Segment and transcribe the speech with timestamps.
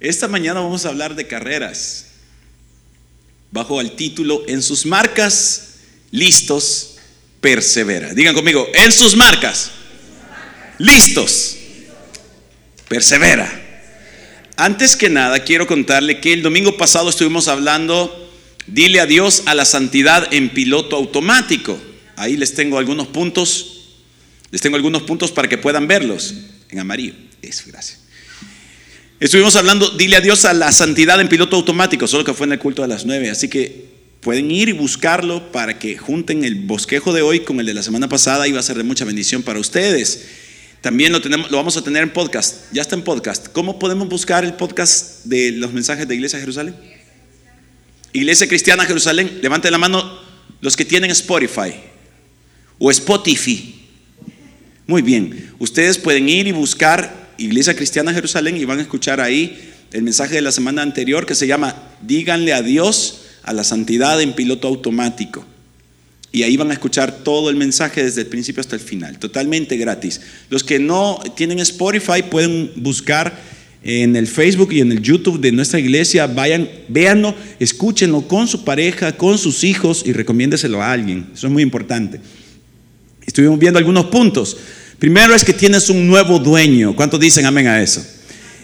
[0.00, 2.06] Esta mañana vamos a hablar de carreras,
[3.50, 5.74] bajo el título En sus marcas,
[6.10, 6.96] listos,
[7.42, 8.14] persevera.
[8.14, 9.70] Digan conmigo, en sus marcas,
[10.78, 11.56] listos,
[12.88, 13.58] persevera.
[14.56, 18.32] Antes que nada, quiero contarle que el domingo pasado estuvimos hablando,
[18.66, 21.78] dile adiós a la santidad en piloto automático.
[22.16, 23.98] Ahí les tengo algunos puntos,
[24.50, 26.34] les tengo algunos puntos para que puedan verlos
[26.70, 27.14] en amarillo.
[27.42, 28.00] Eso, gracias.
[29.20, 32.58] Estuvimos hablando, dile adiós a la santidad en piloto automático, solo que fue en el
[32.58, 33.90] culto de las nueve, así que
[34.20, 37.82] pueden ir y buscarlo para que junten el bosquejo de hoy con el de la
[37.82, 40.24] semana pasada y va a ser de mucha bendición para ustedes.
[40.80, 43.48] También lo, tenemos, lo vamos a tener en podcast, ya está en podcast.
[43.48, 46.74] ¿Cómo podemos buscar el podcast de los mensajes de Iglesia Jerusalén?
[48.14, 50.18] Iglesia Cristiana Jerusalén, levanten la mano
[50.62, 51.74] los que tienen Spotify
[52.78, 53.86] o Spotify.
[54.86, 59.72] Muy bien, ustedes pueden ir y buscar Iglesia Cristiana Jerusalén y van a escuchar ahí
[59.92, 64.20] el mensaje de la semana anterior que se llama Díganle a Dios a la santidad
[64.20, 65.44] en piloto automático.
[66.32, 69.76] Y ahí van a escuchar todo el mensaje desde el principio hasta el final, totalmente
[69.76, 70.20] gratis.
[70.48, 73.36] Los que no tienen Spotify pueden buscar
[73.82, 78.64] en el Facebook y en el YouTube de nuestra iglesia, vayan, véanlo, escúchenlo con su
[78.64, 81.30] pareja, con sus hijos y recomiéndeselo a alguien.
[81.34, 82.20] Eso es muy importante.
[83.24, 84.56] Estuvimos viendo algunos puntos.
[85.00, 86.94] Primero es que tienes un nuevo dueño.
[86.94, 88.04] ¿Cuántos dicen amén a eso?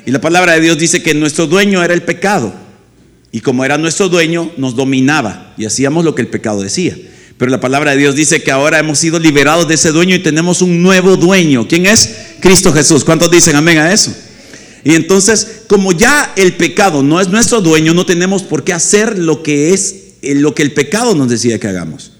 [0.04, 2.54] Y la palabra de Dios dice que nuestro dueño era el pecado.
[3.32, 6.94] Y como era nuestro dueño, nos dominaba y hacíamos lo que el pecado decía.
[7.38, 10.18] Pero la palabra de Dios dice que ahora hemos sido liberados de ese dueño y
[10.18, 11.66] tenemos un nuevo dueño.
[11.66, 12.14] ¿Quién es?
[12.40, 13.02] Cristo Jesús.
[13.02, 14.14] ¿Cuántos dicen amén a eso?
[14.84, 19.18] Y entonces, como ya el pecado no es nuestro dueño, no tenemos por qué hacer
[19.18, 22.12] lo que es eh, lo que el pecado nos decía que hagamos.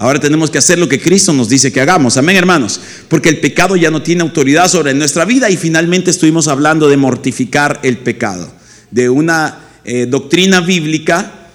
[0.00, 2.16] Ahora tenemos que hacer lo que Cristo nos dice que hagamos.
[2.16, 2.80] Amén, hermanos.
[3.08, 6.96] Porque el pecado ya no tiene autoridad sobre nuestra vida y finalmente estuvimos hablando de
[6.96, 8.50] mortificar el pecado,
[8.90, 11.50] de una eh, doctrina bíblica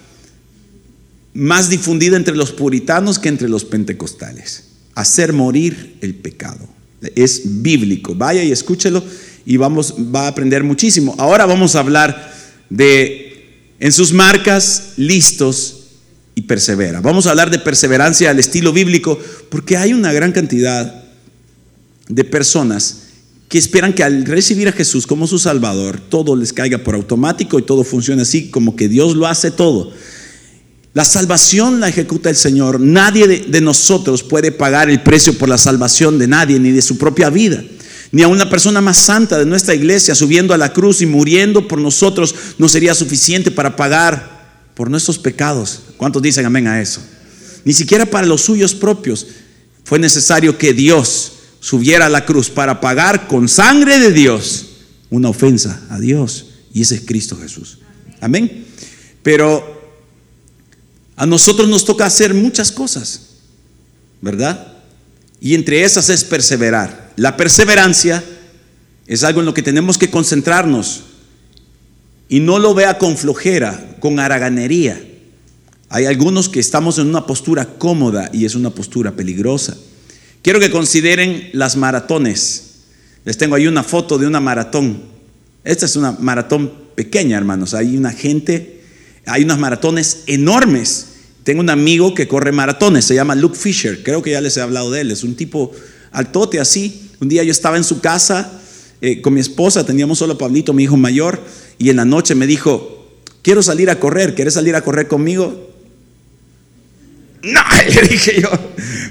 [1.34, 4.68] más difundida entre los puritanos que entre los pentecostales.
[4.94, 6.68] Hacer morir el pecado.
[7.16, 8.14] Es bíblico.
[8.14, 9.02] Vaya y escúchelo
[9.44, 11.16] y vamos, va a aprender muchísimo.
[11.18, 12.32] Ahora vamos a hablar
[12.70, 15.75] de en sus marcas, listos
[16.36, 17.00] y persevera.
[17.00, 21.02] Vamos a hablar de perseverancia al estilo bíblico porque hay una gran cantidad
[22.08, 23.04] de personas
[23.48, 27.58] que esperan que al recibir a Jesús como su Salvador, todo les caiga por automático
[27.58, 29.92] y todo funcione así, como que Dios lo hace todo.
[30.92, 32.80] La salvación la ejecuta el Señor.
[32.80, 36.98] Nadie de, nosotros puede pagar el precio por la salvación de nadie, ni de su
[36.98, 37.64] propia vida.
[38.12, 41.66] Ni a una persona más santa de nuestra iglesia subiendo a la cruz y muriendo
[41.66, 44.35] por nosotros no sería suficiente para pagar
[44.76, 45.80] por nuestros pecados.
[45.96, 47.00] ¿Cuántos dicen amén a eso?
[47.64, 49.26] Ni siquiera para los suyos propios
[49.84, 54.66] fue necesario que Dios subiera a la cruz para pagar con sangre de Dios
[55.10, 56.46] una ofensa a Dios.
[56.74, 57.78] Y ese es Cristo Jesús.
[58.20, 58.66] Amén.
[59.22, 59.64] Pero
[61.16, 63.20] a nosotros nos toca hacer muchas cosas,
[64.20, 64.74] ¿verdad?
[65.40, 67.14] Y entre esas es perseverar.
[67.16, 68.22] La perseverancia
[69.06, 71.04] es algo en lo que tenemos que concentrarnos
[72.28, 75.00] y no lo vea con flojera, con haraganería.
[75.88, 79.76] Hay algunos que estamos en una postura cómoda y es una postura peligrosa.
[80.42, 82.62] Quiero que consideren las maratones.
[83.24, 85.02] Les tengo ahí una foto de una maratón.
[85.64, 87.74] Esta es una maratón pequeña, hermanos.
[87.74, 88.76] Hay una gente
[89.26, 91.06] hay unas maratones enormes.
[91.42, 94.60] Tengo un amigo que corre maratones, se llama Luke Fisher, creo que ya les he
[94.60, 95.72] hablado de él, es un tipo
[96.12, 97.10] altote así.
[97.20, 98.55] Un día yo estaba en su casa
[99.00, 101.40] eh, con mi esposa, teníamos solo Pablito, mi hijo mayor,
[101.78, 103.06] y en la noche me dijo,
[103.42, 105.70] quiero salir a correr, ¿quieres salir a correr conmigo?
[107.42, 107.60] No,
[107.94, 108.50] le dije yo,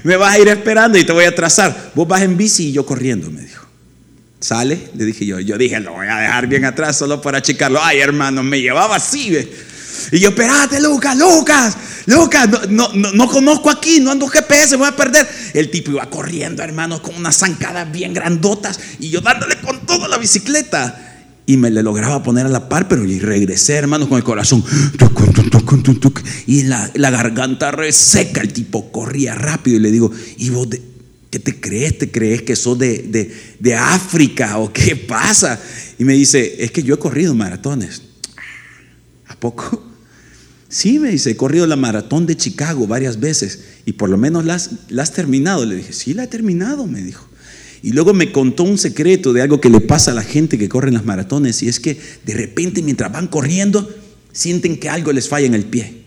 [0.04, 1.92] me vas a ir esperando y te voy a trazar.
[1.94, 3.66] Vos vas en bici y yo corriendo, me dijo.
[4.40, 4.78] ¿Sale?
[4.94, 5.40] Le dije yo.
[5.40, 7.80] Yo dije, lo voy a dejar bien atrás solo para achicarlo.
[7.82, 9.36] Ay, hermano, me llevaba así.
[10.12, 11.76] Y yo, espérate, Lucas, Lucas,
[12.06, 15.28] Lucas, no, no, no, conozco aquí, no ando GPS, voy a perder.
[15.54, 20.08] El tipo iba corriendo, hermano, con unas zancadas bien grandotas y yo dándole con toda
[20.08, 21.02] la bicicleta.
[21.48, 24.64] Y me le lograba poner a la par, pero y regresé, hermano, con el corazón.
[26.46, 28.40] Y la, la garganta reseca.
[28.40, 30.68] El tipo corría rápido y le digo, ¿y vos
[31.30, 31.98] qué te crees?
[31.98, 35.60] ¿Te crees que sos de, de, de África o qué pasa?
[35.98, 38.02] Y me dice, es que yo he corrido maratones.
[39.28, 39.95] ¿A poco?
[40.76, 44.44] Sí, me dice, he corrido la maratón de Chicago varias veces y por lo menos
[44.44, 45.64] la has, terminado.
[45.64, 47.26] Le dije, sí, la he terminado, me dijo.
[47.82, 50.68] Y luego me contó un secreto de algo que le pasa a la gente que
[50.68, 53.88] corre en las maratones y es que de repente mientras van corriendo
[54.32, 56.02] sienten que algo les falla en el pie.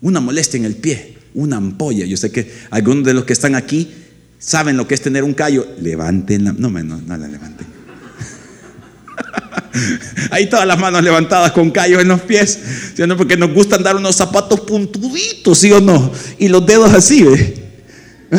[0.00, 2.06] una molestia en el pie, una ampolla.
[2.06, 3.90] Yo sé que algunos de los que están aquí
[4.38, 5.66] saben lo que es tener un callo.
[5.78, 6.54] Levanten la...
[6.54, 7.75] No, no, no la levanten.
[10.30, 12.58] Ahí todas las manos levantadas con callos en los pies,
[12.94, 13.16] ¿sí o no?
[13.16, 16.12] Porque nos gustan dar unos zapatos puntuditos, ¿sí o no?
[16.38, 17.54] Y los dedos así, ¿ve?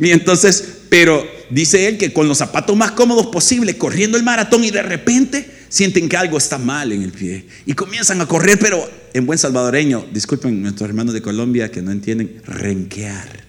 [0.00, 4.64] y entonces, pero dice él que con los zapatos más cómodos posible, corriendo el maratón
[4.64, 8.58] y de repente sienten que algo está mal en el pie y comienzan a correr,
[8.58, 13.44] pero en buen salvadoreño, disculpen nuestros hermanos de Colombia que no entienden, renquear.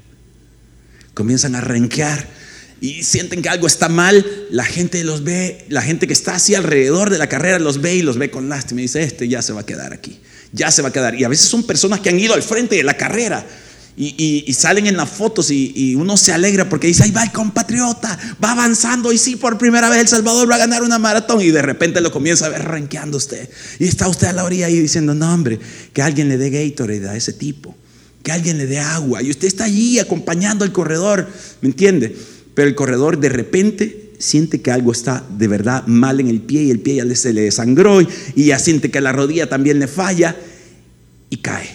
[1.13, 2.27] Comienzan a renquear
[2.81, 6.55] y sienten que algo está mal, la gente los ve, la gente que está así
[6.55, 9.41] alrededor de la carrera los ve y los ve con lástima y dice, este ya
[9.41, 10.19] se va a quedar aquí,
[10.51, 11.15] ya se va a quedar.
[11.15, 13.45] Y a veces son personas que han ido al frente de la carrera
[13.97, 18.19] y, salen en las fotos y, uno se alegra porque dice, ahí va el compatriota,
[18.43, 21.51] va avanzando y sí, por primera vez El Salvador va a ganar una maratón y
[21.51, 23.49] de repente lo comienza a ver ranqueando usted.
[23.79, 25.59] Y está usted a la orilla ahí diciendo, no hombre,
[25.93, 27.75] que alguien le dé Gatorade a ese tipo,
[28.21, 29.21] que alguien le dé agua.
[29.21, 31.29] Y usted está allí acompañando al corredor,
[31.61, 32.15] ¿me entiende?
[32.55, 36.63] Pero el corredor de repente siente que algo está de verdad mal en el pie
[36.63, 39.87] y el pie ya se le desangró y ya siente que la rodilla también le
[39.87, 40.35] falla
[41.29, 41.69] y cae.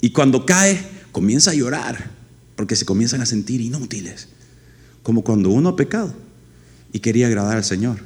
[0.00, 0.80] Y cuando cae,
[1.12, 2.10] comienza a llorar
[2.56, 4.28] porque se comienzan a sentir inútiles,
[5.02, 6.14] como cuando uno ha pecado
[6.92, 7.98] y quería agradar al Señor,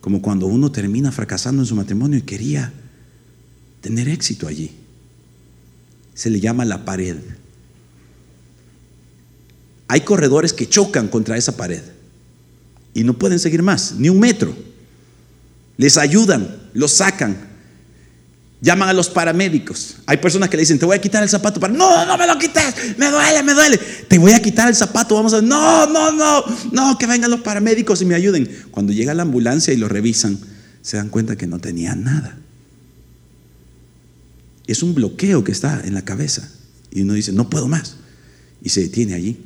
[0.00, 2.72] como cuando uno termina fracasando en su matrimonio y quería
[3.80, 4.72] tener éxito allí.
[6.14, 7.16] Se le llama la pared.
[9.88, 11.82] Hay corredores que chocan contra esa pared
[12.94, 14.54] y no pueden seguir más, ni un metro.
[15.76, 17.48] Les ayudan, los sacan,
[18.60, 19.96] Llaman a los paramédicos.
[20.06, 21.60] Hay personas que le dicen, te voy a quitar el zapato.
[21.60, 23.78] Para, no, no me lo quites, me duele, me duele.
[23.78, 25.40] Te voy a quitar el zapato, vamos a...
[25.40, 28.50] No, no, no, no, que vengan los paramédicos y me ayuden.
[28.72, 30.38] Cuando llega la ambulancia y lo revisan,
[30.82, 32.36] se dan cuenta que no tenían nada.
[34.66, 36.50] Es un bloqueo que está en la cabeza.
[36.90, 37.94] Y uno dice, no puedo más.
[38.60, 39.38] Y se detiene allí.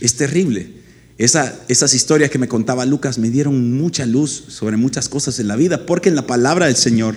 [0.00, 0.82] Es terrible.
[1.18, 5.56] esas historias que me contaba Lucas me dieron mucha luz sobre muchas cosas en la
[5.56, 7.16] vida, porque en la palabra del Señor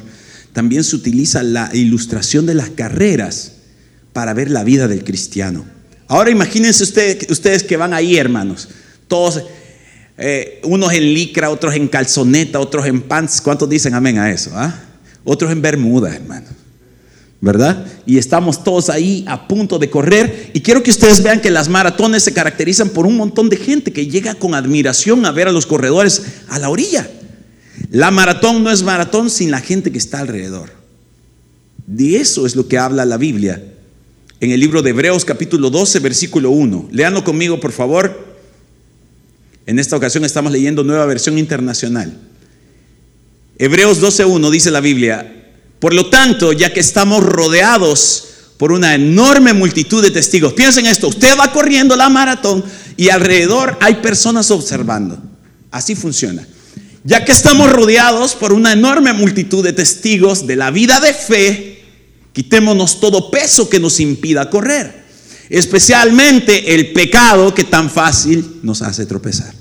[0.53, 3.53] también se utiliza la ilustración de las carreras
[4.13, 5.65] para ver la vida del cristiano.
[6.07, 8.69] Ahora imagínense ustedes, ustedes que van ahí, hermanos,
[9.07, 9.43] todos,
[10.17, 13.41] eh, unos en licra, otros en calzoneta, otros en pants.
[13.41, 14.51] ¿Cuántos dicen amén a eso?
[14.53, 14.73] Ah?
[15.23, 16.47] Otros en bermuda, hermano.
[17.45, 17.85] ¿Verdad?
[18.07, 20.49] Y estamos todos ahí a punto de correr.
[20.55, 23.93] Y quiero que ustedes vean que las maratones se caracterizan por un montón de gente
[23.93, 27.07] que llega con admiración a ver a los corredores a la orilla.
[27.91, 30.71] La maratón no es maratón sin la gente que está alrededor.
[31.85, 33.61] De eso es lo que habla la Biblia
[34.39, 36.89] en el libro de Hebreos capítulo 12, versículo 1.
[36.93, 38.25] Leanlo conmigo, por favor.
[39.67, 42.11] En esta ocasión estamos leyendo nueva versión internacional.
[43.59, 45.44] Hebreos 12.1 dice la Biblia,
[45.79, 48.25] por lo tanto, ya que estamos rodeados
[48.57, 52.63] por una enorme multitud de testigos, piensen esto, usted va corriendo la maratón
[52.97, 55.17] y alrededor hay personas observando.
[55.71, 56.47] Así funciona.
[57.03, 61.83] Ya que estamos rodeados por una enorme multitud de testigos de la vida de fe,
[62.33, 65.03] quitémonos todo peso que nos impida correr,
[65.49, 69.53] especialmente el pecado que tan fácil nos hace tropezar.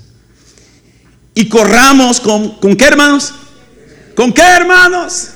[1.35, 3.33] Y corramos con, ¿con qué hermanos?
[4.15, 5.27] ¿Con qué hermanos?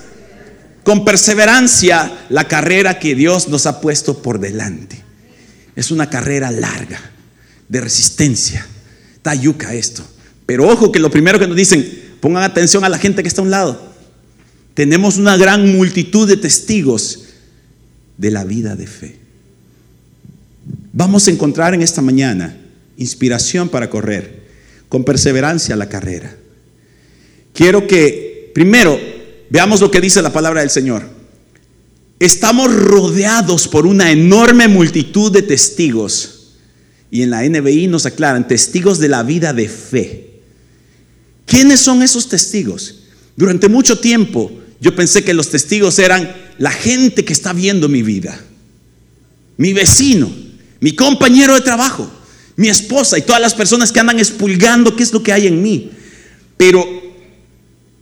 [0.90, 5.00] Con perseverancia la carrera que Dios nos ha puesto por delante.
[5.76, 7.00] Es una carrera larga,
[7.68, 8.66] de resistencia.
[9.22, 10.04] Tayuca esto.
[10.48, 11.88] Pero ojo que lo primero que nos dicen,
[12.20, 13.94] pongan atención a la gente que está a un lado.
[14.74, 17.26] Tenemos una gran multitud de testigos
[18.18, 19.20] de la vida de fe.
[20.92, 22.58] Vamos a encontrar en esta mañana
[22.98, 24.42] inspiración para correr,
[24.90, 26.36] con perseverancia la carrera.
[27.54, 29.00] Quiero que primero
[29.50, 31.10] veamos lo que dice la palabra del Señor.
[32.20, 36.36] Estamos rodeados por una enorme multitud de testigos.
[37.12, 40.30] Y en la NBI nos aclaran, testigos de la vida de fe.
[41.46, 43.00] ¿Quiénes son esos testigos?
[43.36, 48.04] Durante mucho tiempo yo pensé que los testigos eran la gente que está viendo mi
[48.04, 48.40] vida,
[49.58, 50.32] mi vecino,
[50.80, 52.10] mi compañero de trabajo,
[52.56, 55.62] mi esposa y todas las personas que andan expulgando qué es lo que hay en
[55.62, 55.92] mí.
[56.58, 56.86] Pero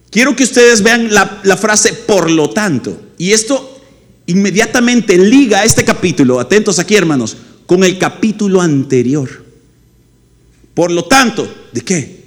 [0.10, 3.00] quiero que ustedes vean la, frase por lo tanto.
[3.18, 3.82] Y esto
[4.26, 9.46] inmediatamente liga este capítulo, atentos aquí hermanos, con el capítulo anterior.
[10.74, 12.24] Por lo tanto, ¿de qué?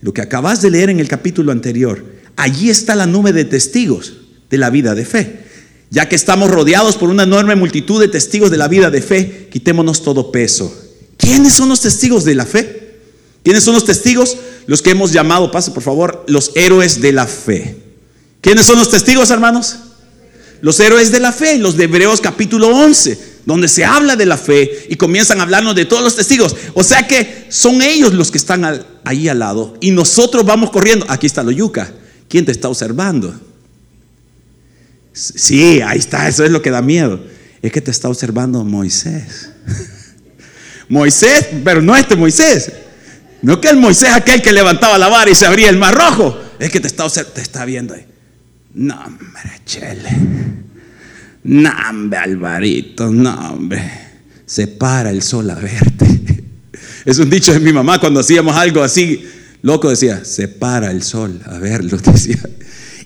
[0.00, 2.04] Lo que acabas de leer en el capítulo anterior,
[2.36, 4.14] allí está la nube de testigos
[4.48, 5.44] de la vida de fe.
[5.90, 9.48] Ya que estamos rodeados por una enorme multitud de testigos de la vida de fe,
[9.50, 10.72] quitémonos todo peso.
[11.16, 12.87] ¿Quiénes son los testigos de la fe?
[13.48, 14.36] ¿Quiénes son los testigos?
[14.66, 17.78] Los que hemos llamado, pase por favor, los héroes de la fe.
[18.42, 19.76] ¿Quiénes son los testigos, hermanos?
[20.60, 23.38] Los héroes de la fe, los de Hebreos capítulo 11.
[23.46, 26.54] donde se habla de la fe y comienzan a hablarnos de todos los testigos.
[26.74, 31.06] O sea que son ellos los que están ahí al lado y nosotros vamos corriendo.
[31.08, 31.90] Aquí está lo yuca.
[32.28, 33.34] ¿Quién te está observando?
[35.14, 37.18] Sí, ahí está, eso es lo que da miedo.
[37.62, 39.48] Es que te está observando Moisés.
[40.90, 42.72] Moisés, pero no este Moisés.
[43.42, 46.38] No que el Moisés aquel que levantaba la vara y se abría el mar rojo.
[46.58, 48.04] Es que te está, te está viendo ahí.
[48.74, 48.98] No,
[49.64, 50.10] chele.
[51.44, 54.08] No, hombre, Alvarito, no, hombre.
[54.44, 56.06] Se para el sol a verte.
[57.04, 59.24] Es un dicho de mi mamá cuando hacíamos algo así.
[59.62, 61.96] Loco decía, se para el sol a verlo.
[62.04, 62.38] Decía.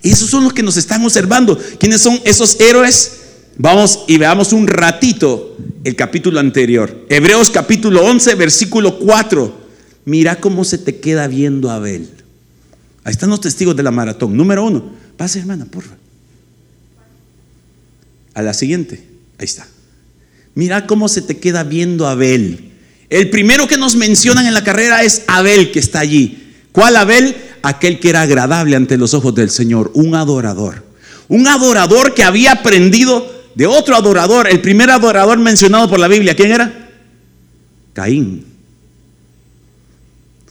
[0.02, 1.58] Esos son los que nos están observando.
[1.78, 3.18] ¿Quiénes son esos héroes?
[3.58, 7.06] Vamos y veamos un ratito el capítulo anterior.
[7.08, 9.61] Hebreos capítulo 11, versículo 4.
[10.04, 12.08] Mira cómo se te queda viendo Abel.
[13.04, 14.36] Ahí están los testigos de la maratón.
[14.36, 14.92] Número uno.
[15.16, 15.98] Pase, hermana, por favor.
[18.34, 19.06] A la siguiente.
[19.38, 19.66] Ahí está.
[20.54, 22.72] Mira cómo se te queda viendo Abel.
[23.10, 26.54] El primero que nos mencionan en la carrera es Abel que está allí.
[26.72, 27.36] ¿Cuál Abel?
[27.62, 30.84] Aquel que era agradable ante los ojos del Señor, un adorador.
[31.28, 34.48] Un adorador que había aprendido de otro adorador.
[34.48, 36.90] El primer adorador mencionado por la Biblia, ¿quién era?
[37.92, 38.51] Caín.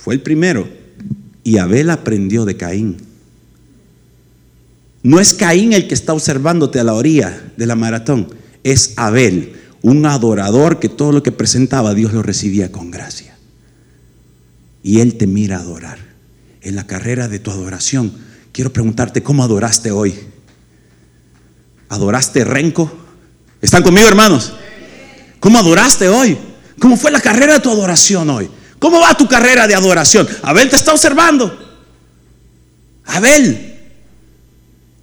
[0.04, 0.68] Fue el primero.
[1.44, 2.98] Y Abel aprendió de Caín.
[5.04, 8.28] No es Caín el que está observándote a la orilla de la maratón,
[8.64, 13.36] es Abel, un adorador que todo lo que presentaba Dios lo recibía con gracia.
[14.84, 16.00] Y Él te mira adorar.
[16.62, 18.14] En la carrera de tu adoración,
[18.52, 20.14] quiero preguntarte, ¿cómo adoraste hoy?
[21.90, 22.92] ¿Adoraste renco?
[23.62, 24.54] ¿Están conmigo, hermanos?
[25.40, 26.38] ¿Cómo adoraste hoy?
[26.80, 28.50] ¿Cómo fue la carrera de tu adoración hoy?
[28.82, 30.28] ¿Cómo va tu carrera de adoración?
[30.42, 31.56] Abel te está observando.
[33.06, 33.78] Abel,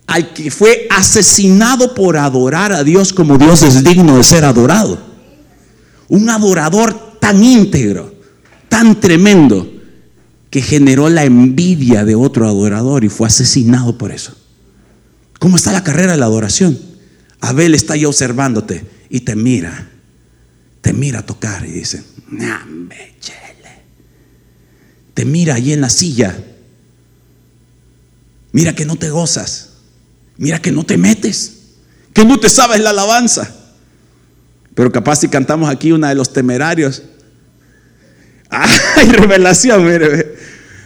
[0.09, 4.99] al que fue asesinado por adorar a Dios como Dios es digno de ser adorado.
[6.09, 8.13] Un adorador tan íntegro,
[8.69, 9.73] tan tremendo,
[10.51, 14.37] que generó la envidia de otro adorador y fue asesinado por eso.
[15.39, 16.77] ¿Cómo está la carrera de la adoración?
[17.39, 19.89] Abel está ahí observándote y te mira,
[20.81, 22.03] te mira a tocar y dice,
[23.21, 23.58] chele.
[25.19, 26.33] Te mira allí en la silla.
[28.53, 29.71] Mira que no te gozas.
[30.37, 31.55] Mira que no te metes,
[32.15, 33.53] que no te sabes la alabanza.
[34.77, 37.03] Pero capaz si cantamos aquí una de los temerarios.
[38.49, 39.89] ¡Ay, revelación!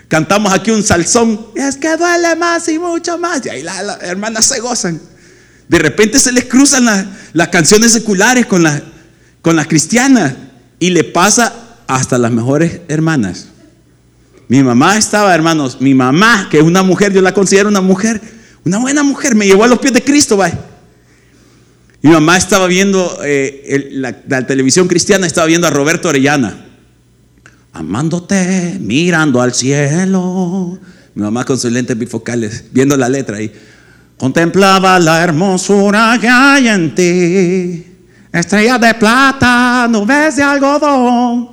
[0.08, 1.48] Cantamos aquí un salsón.
[1.54, 3.44] Es que duele más y mucho más.
[3.44, 4.98] Y ahí las hermanas se gozan.
[5.68, 6.86] De repente se les cruzan
[7.34, 8.64] las canciones seculares con,
[9.42, 10.32] con las cristianas.
[10.78, 13.48] Y le pasa hasta las mejores hermanas.
[14.48, 18.20] Mi mamá estaba, hermanos, mi mamá, que es una mujer, yo la considero una mujer
[18.64, 20.50] una buena mujer me llevó a los pies de Cristo, va.
[22.00, 26.66] Mi mamá estaba viendo eh, la, televisión cristiana, estaba viendo a Roberto Orellana.
[27.72, 30.78] Amándote, mirando al cielo.
[31.14, 33.52] Mi mamá con sus lentes bifocales, viendo la letra ahí.
[34.16, 37.86] Contemplaba la hermosura que hay en ti.
[38.32, 41.50] Estrella de plata, nubes de algodón.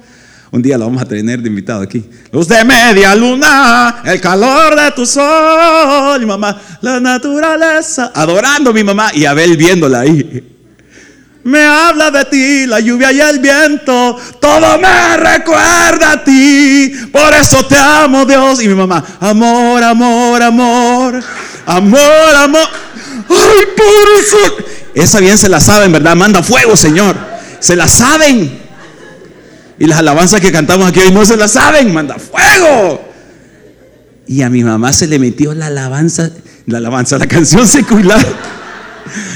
[0.52, 2.04] Un día lo vamos a tener de invitado aquí.
[2.32, 6.26] Luz de media luna, el calor de tu sol.
[6.26, 8.12] Mamá, la naturaleza.
[8.16, 10.56] Adorando a mi mamá y Abel viéndola ahí.
[11.44, 14.18] Me habla de ti, la lluvia y el viento.
[14.40, 16.94] Todo me recuerda a ti.
[17.12, 18.62] Por eso te amo, Dios.
[18.64, 21.24] Y mi mamá, amor, amor, amor.
[21.68, 22.68] Amor, amor.
[23.30, 24.58] Ay, por eso.
[24.96, 26.16] Esa bien se la saben, ¿verdad?
[26.16, 27.16] Manda fuego, Señor.
[27.60, 28.69] Se la saben.
[29.80, 33.02] Y las alabanzas que cantamos aquí hoy no se las saben, manda fuego.
[34.28, 36.30] Y a mi mamá se le metió la alabanza,
[36.66, 38.24] la alabanza, la canción secular.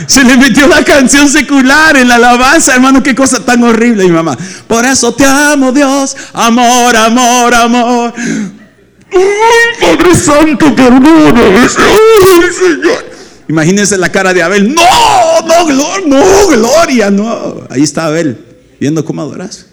[0.05, 4.11] Se le metió la canción secular en la alabanza, hermano, qué cosa tan horrible, mi
[4.11, 4.37] mamá.
[4.67, 8.13] Por eso te amo, Dios, amor, amor, amor.
[8.17, 11.59] Ay, Padre Santo, perdóname.
[11.61, 13.05] Ay, Señor.
[13.47, 14.75] Imagínense la cara de Abel.
[14.75, 17.67] No, no, gloria, no, gloria, no.
[17.69, 18.37] Ahí está Abel,
[18.79, 19.67] viendo cómo adoras.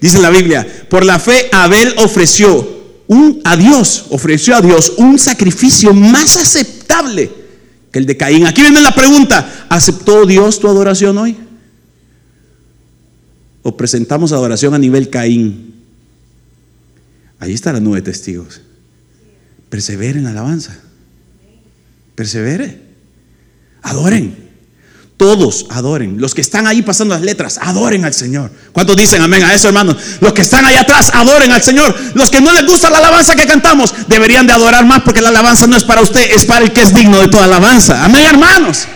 [0.00, 5.18] Dice la Biblia, por la fe Abel ofreció un, a Dios, ofreció a Dios un
[5.18, 7.30] sacrificio más aceptable
[7.92, 8.46] que el de Caín.
[8.46, 11.36] Aquí viene la pregunta, ¿aceptó Dios tu adoración hoy?
[13.62, 15.74] ¿O presentamos adoración a nivel Caín?
[17.38, 18.60] Ahí está la nube de testigos.
[19.68, 20.78] Persevere en la alabanza.
[22.14, 22.80] Persevere.
[23.82, 24.39] Adoren.
[25.20, 26.18] Todos adoren.
[26.18, 28.50] Los que están ahí pasando las letras, adoren al Señor.
[28.72, 29.98] ¿Cuántos dicen amén a eso, hermanos?
[30.18, 31.94] Los que están ahí atrás, adoren al Señor.
[32.14, 35.28] Los que no les gusta la alabanza que cantamos, deberían de adorar más porque la
[35.28, 38.02] alabanza no es para usted, es para el que es digno de toda alabanza.
[38.02, 38.86] Amén, hermanos.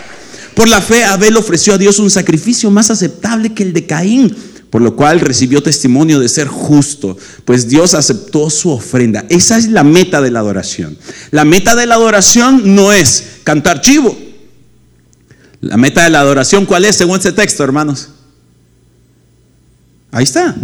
[0.54, 4.34] Por la fe, Abel ofreció a Dios un sacrificio más aceptable que el de Caín,
[4.70, 9.26] por lo cual recibió testimonio de ser justo, pues Dios aceptó su ofrenda.
[9.28, 10.96] Esa es la meta de la adoración.
[11.32, 14.23] La meta de la adoración no es cantar chivo.
[15.64, 18.10] La meta de la adoración, ¿cuál es según este texto, hermanos?
[20.10, 20.54] Ahí está.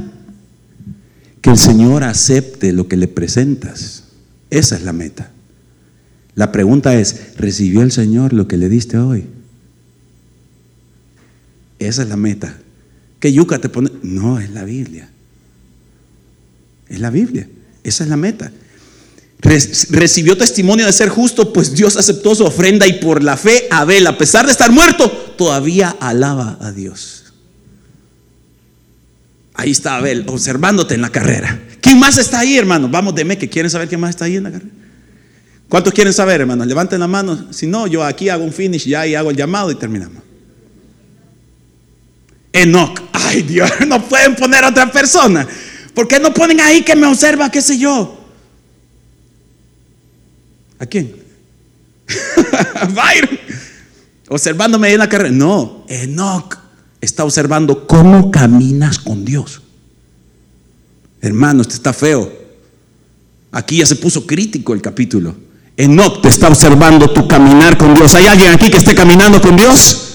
[1.41, 4.05] Que el Señor acepte lo que le presentas.
[4.51, 5.31] Esa es la meta.
[6.35, 9.25] La pregunta es, ¿recibió el Señor lo que le diste hoy?
[11.79, 12.59] Esa es la meta.
[13.21, 13.91] ¿Qué yuca te pone?
[14.03, 15.09] No, es la Biblia.
[16.89, 17.49] Es la Biblia.
[17.85, 18.53] Esa es la meta.
[19.43, 24.07] Recibió testimonio de ser justo, pues Dios aceptó su ofrenda y por la fe Abel,
[24.07, 27.33] a pesar de estar muerto, todavía alaba a Dios.
[29.55, 31.59] Ahí está Abel, observándote en la carrera.
[31.81, 32.89] ¿Quién más está ahí, hermano?
[32.89, 34.71] Vamos, deme que quieren saber quién más está ahí en la carrera.
[35.71, 36.67] ¿Cuántos quieren saber, hermanos?
[36.67, 37.47] Levanten la mano.
[37.53, 40.23] Si no, yo aquí hago un finish ya y hago el llamado y terminamos.
[42.53, 43.01] Enoch.
[43.13, 45.47] Ay, Dios, no pueden poner a otra persona.
[45.95, 48.20] ¿Por qué no ponen ahí que me observa, qué sé yo?
[50.81, 51.15] ¿A quién?
[52.95, 53.39] Byron.
[54.29, 55.31] Observándome en la carrera.
[55.31, 56.57] No, Enoch
[57.01, 59.61] está observando cómo caminas con Dios.
[61.21, 62.33] Hermano, este está feo.
[63.53, 65.37] Aquí ya se puso crítico el capítulo.
[65.77, 68.15] Enoch te está observando tu caminar con Dios.
[68.15, 70.07] ¿Hay alguien aquí que esté caminando con Dios?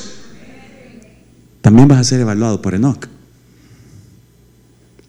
[1.61, 3.07] También vas a ser evaluado por Enoch.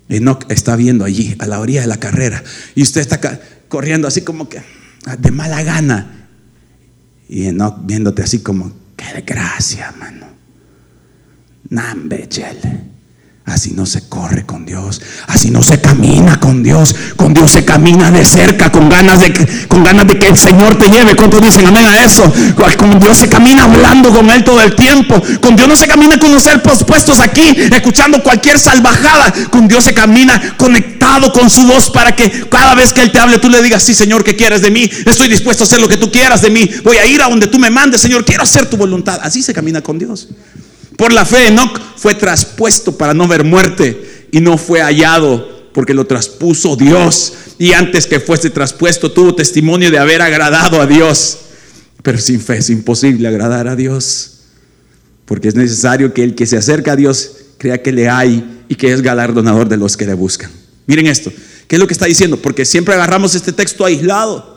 [0.08, 2.42] Enoch está viendo allí, a la orilla de la carrera,
[2.74, 4.62] y usted está corriendo así como que
[5.14, 6.06] de mala gana.
[7.28, 10.26] Y Enoch viéndote así como, qué gracia, mano.
[11.68, 12.95] Nambe, chele.
[13.46, 16.96] Así no se corre con Dios, así no se camina con Dios.
[17.14, 20.36] Con Dios se camina de cerca, con ganas de que, con ganas de que el
[20.36, 21.14] Señor te lleve.
[21.14, 22.24] ¿Cuántos dicen amén a eso?
[22.76, 25.22] Con Dios se camina hablando con Él todo el tiempo.
[25.40, 29.32] Con Dios no se camina con los ser puestos aquí, escuchando cualquier salvajada.
[29.50, 33.20] Con Dios se camina conectado con su voz para que cada vez que Él te
[33.20, 34.90] hable, tú le digas, sí, Señor, ¿qué quieres de mí?
[35.06, 36.68] Estoy dispuesto a hacer lo que tú quieras de mí.
[36.82, 38.24] Voy a ir a donde tú me mandes, Señor.
[38.24, 39.20] Quiero hacer tu voluntad.
[39.22, 40.26] Así se camina con Dios.
[40.96, 45.92] Por la fe, Enoch fue traspuesto para no ver muerte y no fue hallado porque
[45.92, 47.34] lo traspuso Dios.
[47.58, 51.38] Y antes que fuese traspuesto tuvo testimonio de haber agradado a Dios.
[52.02, 54.38] Pero sin fe es imposible agradar a Dios.
[55.26, 58.74] Porque es necesario que el que se acerca a Dios crea que le hay y
[58.74, 60.50] que es galardonador de los que le buscan.
[60.86, 61.30] Miren esto.
[61.68, 62.38] ¿Qué es lo que está diciendo?
[62.38, 64.56] Porque siempre agarramos este texto aislado.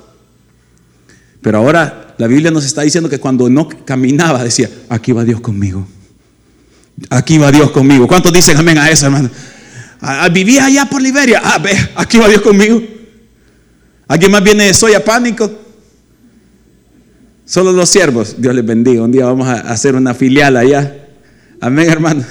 [1.41, 5.41] Pero ahora la Biblia nos está diciendo que cuando no caminaba decía, aquí va Dios
[5.41, 5.87] conmigo.
[7.09, 8.07] Aquí va Dios conmigo.
[8.07, 9.29] ¿Cuántos dicen amén a eso, hermano?
[10.31, 11.41] Vivía allá por Liberia.
[11.43, 12.81] Ah, ve, aquí va Dios conmigo.
[14.07, 15.51] ¿Alguien más viene de soya pánico?
[17.45, 18.35] Solo los siervos.
[18.37, 19.03] Dios les bendiga.
[19.03, 21.07] Un día vamos a hacer una filial allá.
[21.61, 22.23] Amén, hermano.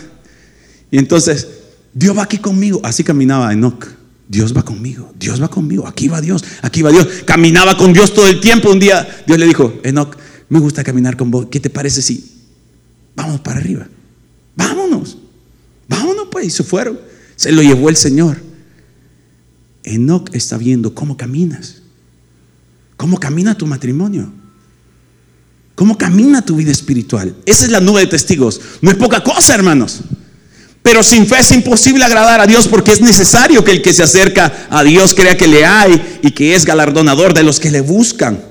[0.91, 1.47] Y entonces,
[1.93, 2.81] Dios va aquí conmigo.
[2.85, 3.99] Así caminaba Enoch.
[4.29, 7.09] Dios va conmigo, Dios va conmigo, aquí va Dios, aquí va Dios.
[7.25, 8.71] Caminaba con Dios todo el tiempo.
[8.71, 10.17] Un día Dios le dijo, Enoch,
[10.51, 11.47] me gusta caminar con vos.
[11.51, 12.31] ¿Qué te parece si
[13.17, 13.89] vamos para arriba?
[14.59, 15.17] Vámonos,
[15.89, 16.47] vámonos pues.
[16.47, 16.99] Y se fueron.
[17.37, 18.43] Se lo llevó el Señor.
[19.85, 21.77] Enoch está viendo cómo caminas.
[22.97, 24.33] ¿Cómo camina tu matrimonio?
[25.77, 27.37] ¿Cómo camina tu vida espiritual?
[27.47, 28.61] Esa es la nube de testigos.
[28.83, 30.01] No es poca cosa, hermanos.
[30.83, 34.03] Pero sin fe es imposible agradar a Dios porque es necesario que el que se
[34.03, 37.81] acerca a Dios crea que le hay y que es galardonador de los que le
[37.81, 38.43] buscan.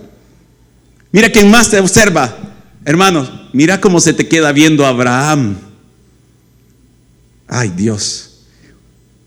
[1.11, 2.37] Mira quién más te observa,
[2.85, 3.29] hermanos.
[3.51, 5.66] Mira cómo se te queda viendo Abraham.
[7.47, 8.41] Ay Dios.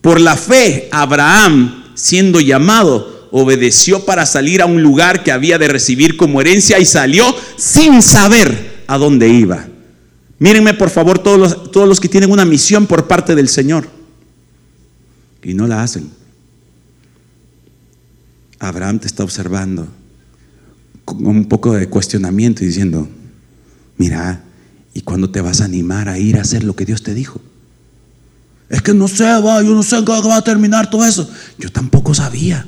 [0.00, 5.68] Por la fe, Abraham, siendo llamado, obedeció para salir a un lugar que había de
[5.68, 7.24] recibir como herencia y salió
[7.56, 9.66] sin saber a dónde iba.
[10.38, 13.88] Mírenme por favor todos los, todos los que tienen una misión por parte del Señor
[15.42, 16.11] y no la hacen.
[18.59, 19.88] Abraham te está observando
[21.04, 23.09] con un poco de cuestionamiento y diciendo,
[23.96, 24.44] mira,
[24.94, 27.40] ¿y cuándo te vas a animar a ir a hacer lo que Dios te dijo?
[28.70, 31.28] Es que no sé, va, yo no sé cómo va a terminar todo eso.
[31.59, 32.64] Yo tampoco sabía.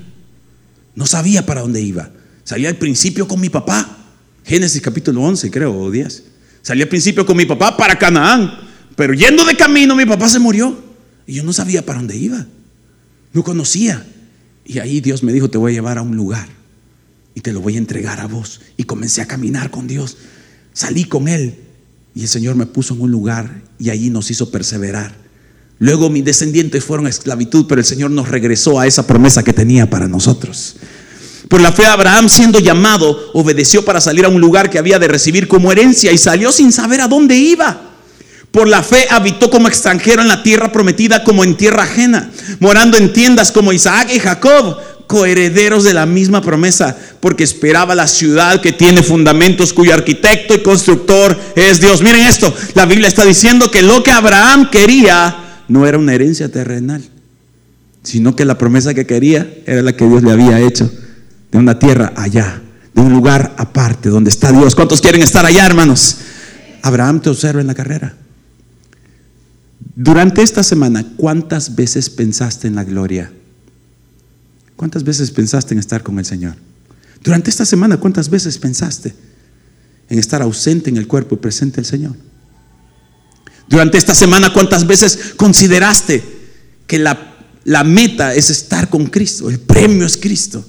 [0.96, 2.10] No sabía para dónde iba.
[2.42, 3.98] Salía al principio con mi papá.
[4.44, 6.24] Génesis capítulo 11, creo, o 10.
[6.60, 8.52] Salí al principio con mi papá para Canaán.
[8.96, 10.76] Pero yendo de camino, mi papá se murió.
[11.24, 12.46] Y yo no sabía para dónde iba.
[13.32, 14.04] No conocía.
[14.64, 16.48] Y ahí Dios me dijo, te voy a llevar a un lugar.
[17.36, 18.60] Y te lo voy a entregar a vos.
[18.76, 20.16] Y comencé a caminar con Dios.
[20.72, 21.54] Salí con Él.
[22.12, 25.21] Y el Señor me puso en un lugar y allí nos hizo perseverar.
[25.82, 29.52] Luego mis descendientes fueron a esclavitud, pero el Señor nos regresó a esa promesa que
[29.52, 30.76] tenía para nosotros.
[31.48, 35.08] Por la fe Abraham, siendo llamado, obedeció para salir a un lugar que había de
[35.08, 37.80] recibir como herencia y salió sin saber a dónde iba.
[38.52, 42.96] Por la fe habitó como extranjero en la tierra prometida como en tierra ajena, morando
[42.96, 44.76] en tiendas como Isaac y Jacob,
[45.08, 50.62] coherederos de la misma promesa, porque esperaba la ciudad que tiene fundamentos, cuyo arquitecto y
[50.62, 52.02] constructor es Dios.
[52.02, 55.41] Miren esto, la Biblia está diciendo que lo que Abraham quería
[55.72, 57.02] no era una herencia terrenal,
[58.02, 60.92] sino que la promesa que quería era la que Dios le había hecho
[61.50, 62.60] de una tierra allá,
[62.94, 64.74] de un lugar aparte, donde está Dios.
[64.74, 66.18] ¿Cuántos quieren estar allá, hermanos?
[66.82, 68.14] Abraham te observa en la carrera.
[69.96, 73.32] Durante esta semana, ¿cuántas veces pensaste en la gloria?
[74.76, 76.56] ¿Cuántas veces pensaste en estar con el Señor?
[77.24, 79.14] Durante esta semana, ¿cuántas veces pensaste
[80.10, 82.14] en estar ausente en el cuerpo y presente el Señor?
[83.72, 86.22] Durante esta semana, ¿cuántas veces consideraste
[86.86, 89.48] que la, la meta es estar con Cristo?
[89.48, 90.62] El premio es Cristo.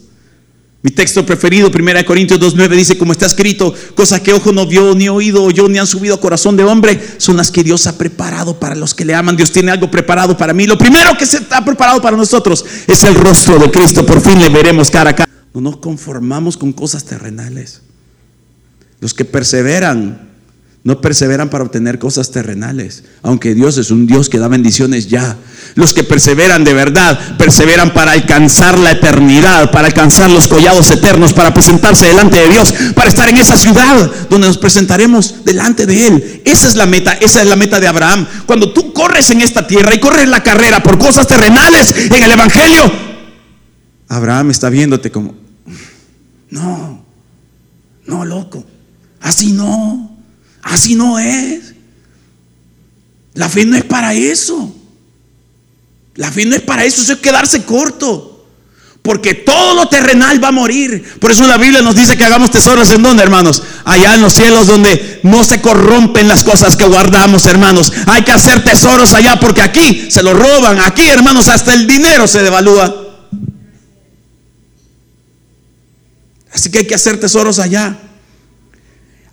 [0.81, 4.95] Mi texto preferido, 1 Corintios 2.9, dice, como está escrito, cosas que ojo no vio,
[4.95, 7.97] ni oído oyó, ni han subido a corazón de hombre, son las que Dios ha
[7.97, 9.35] preparado para los que le aman.
[9.35, 10.65] Dios tiene algo preparado para mí.
[10.65, 14.05] Lo primero que se está preparado para nosotros es el rostro de Cristo.
[14.05, 15.29] Por fin le veremos cara a cara.
[15.53, 17.81] No nos conformamos con cosas terrenales.
[19.01, 20.32] Los que perseveran
[20.83, 25.37] no perseveran para obtener cosas terrenales, aunque Dios es un Dios que da bendiciones ya.
[25.75, 31.31] Los que perseveran de verdad, perseveran para alcanzar la eternidad, para alcanzar los collados eternos,
[31.31, 36.07] para presentarse delante de Dios, para estar en esa ciudad donde nos presentaremos delante de
[36.07, 36.41] Él.
[36.43, 38.27] Esa es la meta, esa es la meta de Abraham.
[38.45, 42.31] Cuando tú corres en esta tierra y corres la carrera por cosas terrenales en el
[42.31, 42.91] Evangelio,
[44.09, 45.33] Abraham está viéndote como,
[46.49, 47.05] no,
[48.05, 48.65] no, loco,
[49.21, 50.12] así no.
[50.63, 51.73] Así no es.
[53.34, 54.73] La fe no es para eso.
[56.15, 58.30] La fe no es para eso, eso es quedarse corto.
[59.02, 61.04] Porque todo lo terrenal va a morir.
[61.19, 63.62] Por eso la Biblia nos dice que hagamos tesoros en donde, hermanos.
[63.84, 67.91] Allá en los cielos donde no se corrompen las cosas que guardamos, hermanos.
[68.06, 70.80] Hay que hacer tesoros allá porque aquí se lo roban.
[70.80, 72.95] Aquí, hermanos, hasta el dinero se devalúa.
[76.54, 77.97] Así que hay que hacer tesoros allá.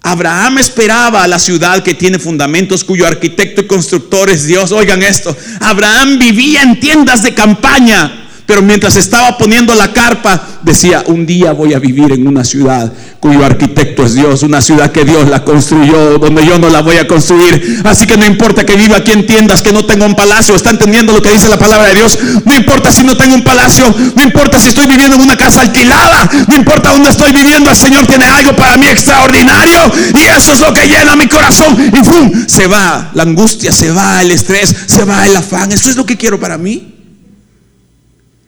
[0.03, 4.73] Abraham esperaba a la ciudad que tiene fundamentos, cuyo arquitecto y constructor es Dios.
[4.73, 11.05] Oigan esto, Abraham vivía en tiendas de campaña pero mientras estaba poniendo la carpa, decía,
[11.07, 15.05] un día voy a vivir en una ciudad cuyo arquitecto es Dios, una ciudad que
[15.05, 17.81] Dios la construyó, donde yo no la voy a construir.
[17.85, 20.71] Así que no importa que viva aquí en tiendas, que no tenga un palacio, está
[20.71, 22.19] entendiendo lo que dice la palabra de Dios.
[22.45, 25.61] No importa si no tengo un palacio, no importa si estoy viviendo en una casa
[25.61, 30.55] alquilada, no importa dónde estoy viviendo, el Señor tiene algo para mí extraordinario y eso
[30.55, 31.81] es lo que llena mi corazón.
[31.81, 32.47] Y ¡pum!
[32.49, 35.71] se va la angustia, se va el estrés, se va el afán.
[35.71, 37.00] Eso es lo que quiero para mí.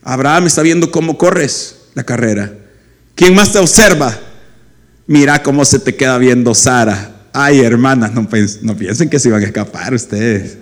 [0.02, 2.52] Abraham está viendo cómo corres la carrera.
[3.14, 4.18] ¿Quién más te observa?
[5.06, 7.28] Mira cómo se te queda viendo Sara.
[7.32, 8.28] Ay, hermanas, no,
[8.76, 10.58] piensen que se iban a escapar ustedes.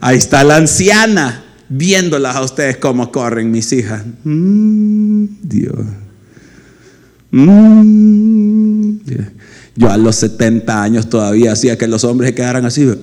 [0.00, 4.02] Ahí está la anciana viéndolas a ustedes cómo corren mis hijas.
[4.24, 5.86] Mm, Dios.
[7.32, 8.96] Mm,
[9.76, 12.90] Yo a los 70 años todavía hacía que los hombres se quedaran así.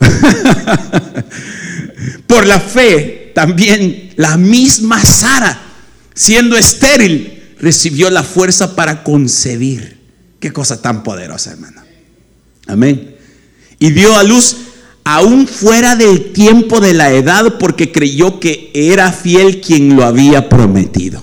[2.34, 5.56] Por la fe, también la misma Sara,
[6.14, 10.00] siendo estéril, recibió la fuerza para concebir.
[10.40, 11.82] Qué cosa tan poderosa, hermano.
[12.66, 13.14] Amén.
[13.78, 14.56] Y dio a luz
[15.04, 20.48] aún fuera del tiempo de la edad porque creyó que era fiel quien lo había
[20.48, 21.22] prometido.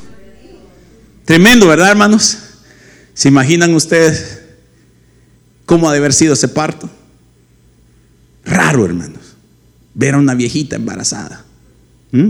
[1.25, 2.37] Tremendo, ¿verdad, hermanos?
[3.13, 4.39] ¿Se imaginan ustedes
[5.65, 6.89] cómo ha de haber sido ese parto?
[8.45, 9.20] Raro, hermanos
[9.93, 11.45] ver a una viejita embarazada.
[12.11, 12.29] ¿Mm?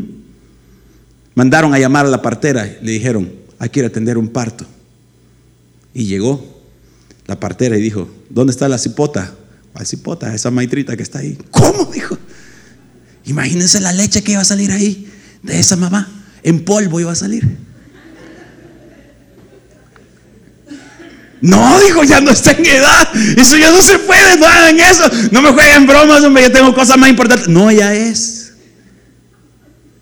[1.36, 4.66] Mandaron a llamar a la partera, le dijeron, hay que a atender un parto.
[5.94, 6.62] Y llegó
[7.28, 9.34] la partera y dijo, ¿dónde está la cipota?
[9.74, 10.34] La cipota?
[10.34, 11.38] Esa maitrita que está ahí.
[11.52, 11.92] ¿Cómo?
[11.92, 12.18] Dijo.
[13.26, 15.08] Imagínense la leche que iba a salir ahí
[15.44, 16.10] de esa mamá.
[16.44, 17.58] En polvo iba a salir.
[21.42, 23.10] No, dijo, ya no está en edad.
[23.36, 25.10] Eso ya no se puede, no hagan eso.
[25.32, 27.48] No me jueguen bromas, hombre, yo tengo cosas más importantes.
[27.48, 28.54] No, ya es.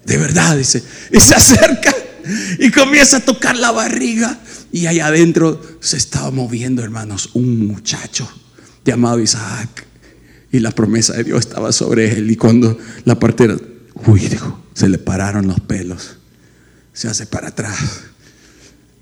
[0.05, 0.83] De verdad, dice.
[1.11, 1.95] Y se acerca
[2.59, 4.37] y comienza a tocar la barriga.
[4.71, 8.29] Y allá adentro se estaba moviendo, hermanos, un muchacho
[8.83, 9.87] llamado Isaac.
[10.51, 12.29] Y la promesa de Dios estaba sobre él.
[12.29, 13.55] Y cuando la partera,
[14.07, 16.17] uy, dijo, se le pararon los pelos.
[16.91, 17.77] Se hace para atrás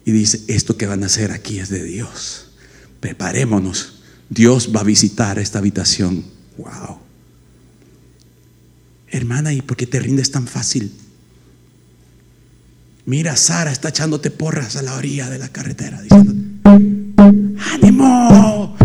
[0.08, 2.46] y dice, esto que van a hacer aquí es de Dios.
[3.02, 3.96] Preparémonos.
[4.30, 6.24] Dios va a visitar esta habitación.
[6.58, 7.00] Wow.
[9.10, 10.94] Hermana, ¿y por qué te rindes tan fácil?
[13.06, 16.34] Mira, Sara está echándote porras a la orilla de la carretera, diciendo,
[17.74, 18.78] ánimo,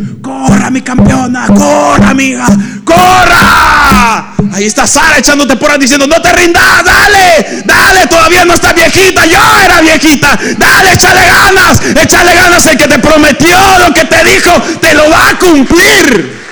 [0.70, 2.46] mi campeona, corra amiga,
[2.84, 4.34] corra.
[4.52, 9.24] Ahí está Sara echándote porras diciendo, no te rindas, dale, dale, todavía no estás viejita,
[9.26, 14.24] yo era viejita, dale, échale ganas, échale ganas, el que te prometió lo que te
[14.24, 16.42] dijo, te lo va a cumplir.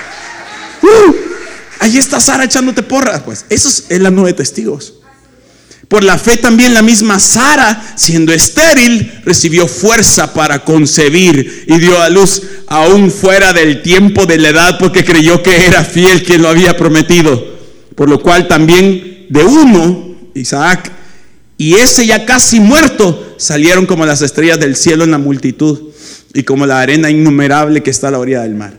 [0.82, 1.14] Uh,
[1.80, 4.94] ahí está Sara echándote porras, pues eso es la nube de testigos.
[5.90, 12.00] Por la fe también la misma Sara, siendo estéril, recibió fuerza para concebir y dio
[12.00, 16.42] a luz aún fuera del tiempo de la edad porque creyó que era fiel quien
[16.42, 17.44] lo había prometido.
[17.96, 20.92] Por lo cual también de uno, Isaac,
[21.58, 25.90] y ese ya casi muerto, salieron como las estrellas del cielo en la multitud
[26.32, 28.78] y como la arena innumerable que está a la orilla del mar.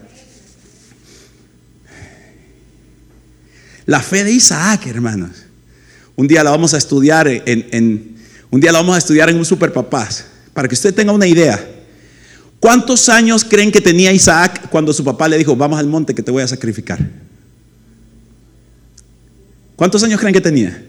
[3.85, 5.50] La fe de Isaac, hermanos
[6.21, 8.15] un día la vamos a estudiar en,
[8.51, 11.25] un día la vamos a estudiar en un super papás, para que usted tenga una
[11.25, 11.59] idea.
[12.59, 16.21] ¿Cuántos años creen que tenía Isaac cuando su papá le dijo, vamos al monte que
[16.21, 16.99] te voy a sacrificar?
[19.75, 20.85] ¿Cuántos años creen que tenía?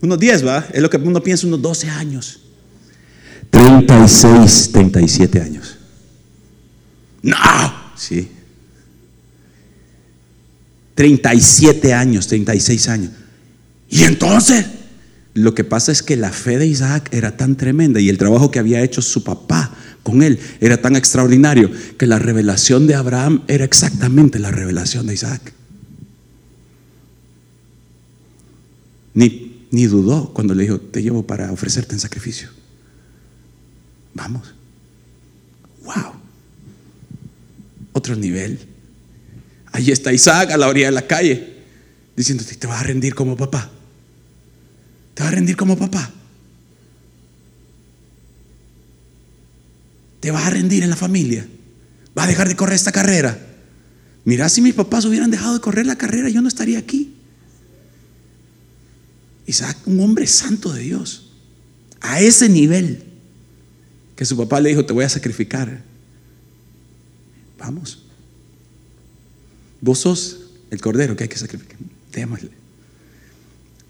[0.00, 0.64] Unos 10, ¿va?
[0.72, 2.38] Es lo que uno piensa, unos 12 años.
[3.50, 5.76] 36, 37 años.
[7.20, 7.36] No,
[7.96, 8.30] sí.
[10.96, 13.10] 37 años, 36 años.
[13.88, 14.66] Y entonces,
[15.34, 18.50] lo que pasa es que la fe de Isaac era tan tremenda y el trabajo
[18.50, 23.42] que había hecho su papá con él era tan extraordinario que la revelación de Abraham
[23.46, 25.52] era exactamente la revelación de Isaac.
[29.12, 32.48] Ni, ni dudó cuando le dijo, te llevo para ofrecerte en sacrificio.
[34.14, 34.54] Vamos.
[35.84, 36.12] Wow.
[37.92, 38.75] Otro nivel.
[39.76, 41.52] Ahí está Isaac a la orilla de la calle,
[42.16, 43.70] diciéndote, te vas a rendir como papá.
[45.12, 46.10] Te vas a rendir como papá.
[50.20, 51.46] Te vas a rendir en la familia.
[52.14, 53.38] Vas a dejar de correr esta carrera.
[54.24, 57.12] Mira, si mis papás hubieran dejado de correr la carrera, yo no estaría aquí.
[59.44, 61.32] Isaac, un hombre santo de Dios,
[62.00, 63.04] a ese nivel,
[64.16, 65.82] que su papá le dijo, te voy a sacrificar.
[67.58, 68.05] Vamos.
[69.80, 71.76] Vos sos el cordero que hay que sacrificar.
[72.12, 72.50] Démosle.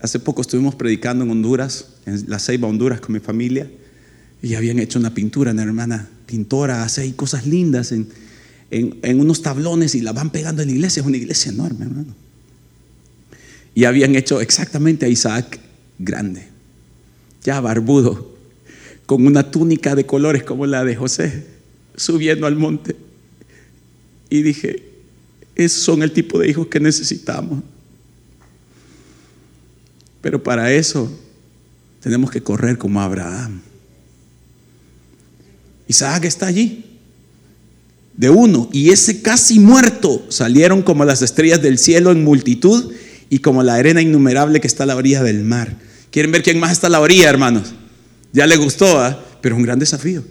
[0.01, 3.71] Hace poco estuvimos predicando en Honduras, en la Ceiba, Honduras, con mi familia,
[4.43, 8.09] y habían hecho una pintura, una hermana pintora hace cosas lindas en,
[8.71, 12.15] en, unos tablones y la van pegando en la iglesia, es una iglesia enorme, hermano.
[13.75, 15.61] Y habían hecho exactamente a Isaac
[15.99, 16.47] grande,
[17.43, 18.35] ya barbudo,
[19.07, 21.47] con una túnica de colores como la de José,
[21.95, 22.97] subiendo al monte.
[24.29, 24.83] Y dije,
[25.57, 27.63] esos son el tipo de hijos que necesitamos.
[30.21, 31.11] Pero para eso
[32.01, 33.63] tenemos que correr como Abraham.
[35.89, 36.85] Isaac está allí.
[38.17, 38.69] De uno.
[38.73, 42.93] Y ese casi muerto salieron como las estrellas del cielo en multitud
[43.31, 45.77] y como la arena innumerable que está a la orilla del mar.
[46.11, 47.75] ¿Quieren ver quién más está a la orilla, hermanos?
[48.33, 49.23] Ya le gustó, ¿ah?
[49.41, 50.23] pero es un gran desafío.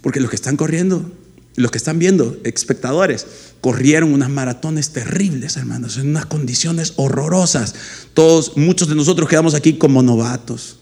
[0.00, 1.10] Porque los que están corriendo
[1.56, 3.26] los que están viendo, espectadores,
[3.60, 7.74] corrieron unas maratones terribles, hermanos, en unas condiciones horrorosas.
[8.14, 10.78] Todos, muchos de nosotros quedamos aquí como novatos,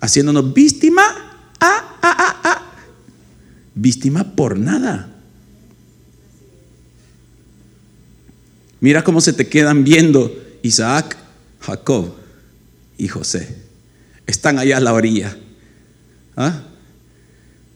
[0.00, 1.02] haciéndonos víctima,
[1.60, 2.62] ah, ah, ah, ah,
[3.74, 5.08] víctima por nada.
[8.80, 11.16] Mira cómo se te quedan viendo Isaac,
[11.60, 12.14] Jacob
[12.98, 13.56] y José.
[14.26, 15.36] Están allá a la orilla.
[16.36, 16.62] ¿Ah?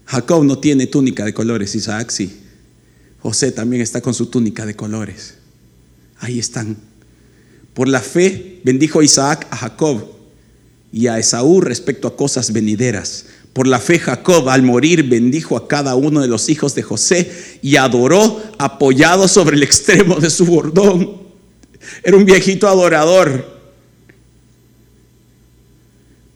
[0.07, 2.41] Jacob no tiene túnica de colores, Isaac sí.
[3.21, 5.35] José también está con su túnica de colores.
[6.21, 6.77] Ahí están.
[7.75, 10.07] Por la fe bendijo Isaac a Jacob
[10.93, 13.27] y a Esaú respecto a cosas venideras.
[13.53, 17.59] Por la fe Jacob al morir bendijo a cada uno de los hijos de José
[17.63, 21.23] y adoró apoyado sobre el extremo de su bordón.
[22.05, 23.57] Era un viejito adorador.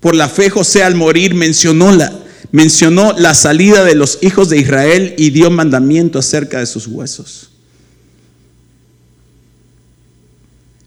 [0.00, 2.20] Por la fe José al morir mencionó la,
[2.52, 7.50] mencionó la salida de los hijos de Israel y dio mandamiento acerca de sus huesos.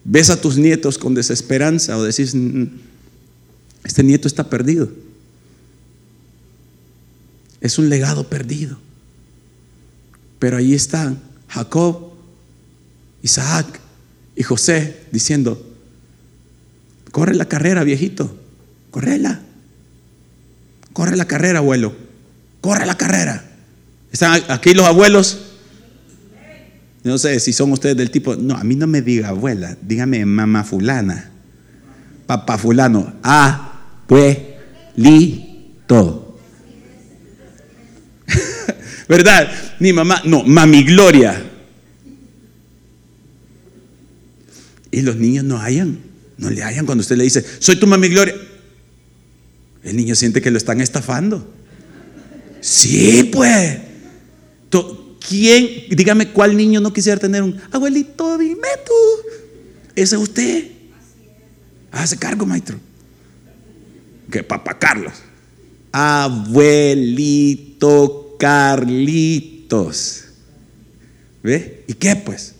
[0.04, 2.66] ¿Ves a tus nietos con desesperanza o decís, mm,
[3.86, 4.90] este nieto está perdido?
[7.62, 8.78] Es un legado perdido.
[10.40, 12.12] Pero ahí están Jacob,
[13.22, 13.80] Isaac
[14.36, 15.66] y José diciendo,
[17.12, 18.36] corre la carrera, viejito,
[18.92, 19.42] correla.
[20.94, 21.96] Corre la carrera, abuelo.
[22.62, 23.44] Corre la carrera.
[24.12, 25.40] ¿Están aquí los abuelos?
[27.04, 30.26] No sé si son ustedes del tipo, no, a mí no me diga abuela, dígame
[30.26, 31.32] mamá fulana,
[32.26, 33.14] papá fulano.
[33.22, 34.40] Abuelito.
[39.10, 39.52] ¿Verdad?
[39.80, 41.44] Mi mamá, no, mami Gloria.
[44.92, 46.00] Y los niños no hayan,
[46.38, 48.36] no le hayan cuando usted le dice, soy tu mami Gloria.
[49.84, 51.52] El niño siente que lo están estafando.
[52.62, 53.80] Sí, pues.
[55.28, 58.94] ¿Quién, dígame cuál niño no quisiera tener un abuelito, dime tú?
[59.96, 60.68] Ese es usted.
[61.92, 62.78] Hace cargo, maestro.
[64.30, 65.14] Que papá Carlos.
[65.92, 67.16] Abuelito
[68.40, 70.26] Carlitos.
[71.42, 71.84] ¿Ve?
[71.88, 72.56] ¿Y qué pues?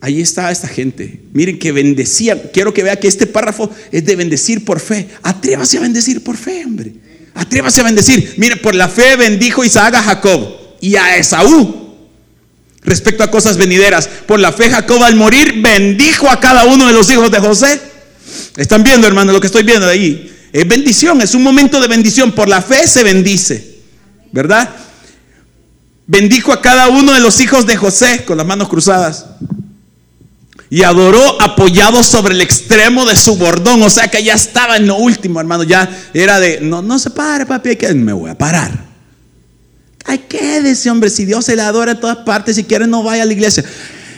[0.00, 1.20] Ahí está esta gente.
[1.32, 2.40] Miren que bendecían.
[2.52, 5.08] Quiero que vea que este párrafo es de bendecir por fe.
[5.22, 6.92] Atrévase a bendecir por fe, hombre.
[7.34, 8.34] Atrévase a bendecir.
[8.36, 10.48] Mire, por la fe bendijo Isaac a Jacob
[10.80, 11.86] y a Esaú.
[12.82, 16.92] Respecto a cosas venideras, por la fe Jacob al morir bendijo a cada uno de
[16.92, 17.80] los hijos de José.
[18.56, 20.32] Están viendo, hermano, lo que estoy viendo de ahí.
[20.52, 22.32] Es bendición, es un momento de bendición.
[22.32, 23.78] Por la fe se bendice,
[24.30, 24.70] ¿verdad?
[26.06, 29.26] Bendijo a cada uno de los hijos de José con las manos cruzadas
[30.68, 33.82] y adoró apoyado sobre el extremo de su bordón.
[33.82, 35.62] O sea que ya estaba en lo último, hermano.
[35.62, 38.86] Ya era de, no, no se pare, papi, que me voy a parar.
[40.04, 43.22] Ay, quédese, hombre, si Dios se le adora en todas partes, si quiere no vaya
[43.22, 43.64] a la iglesia.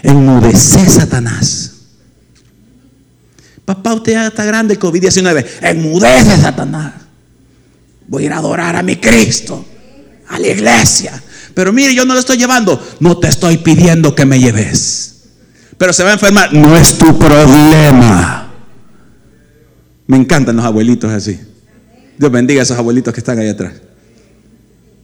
[0.03, 1.73] Enmudece, Satanás.
[3.65, 5.45] Papá, usted ya está grande, COVID-19.
[5.63, 6.93] Enmudece, Satanás.
[8.07, 9.67] Voy a ir a adorar a mi Cristo,
[10.29, 11.23] a la iglesia.
[11.53, 12.83] Pero mire, yo no lo estoy llevando.
[13.01, 15.18] No te estoy pidiendo que me lleves
[15.79, 16.53] pero se va a enfermar.
[16.53, 18.49] No es tu problema.
[20.07, 21.39] Me encantan los abuelitos así.
[22.19, 23.75] Dios bendiga a esos abuelitos que están ahí atrás.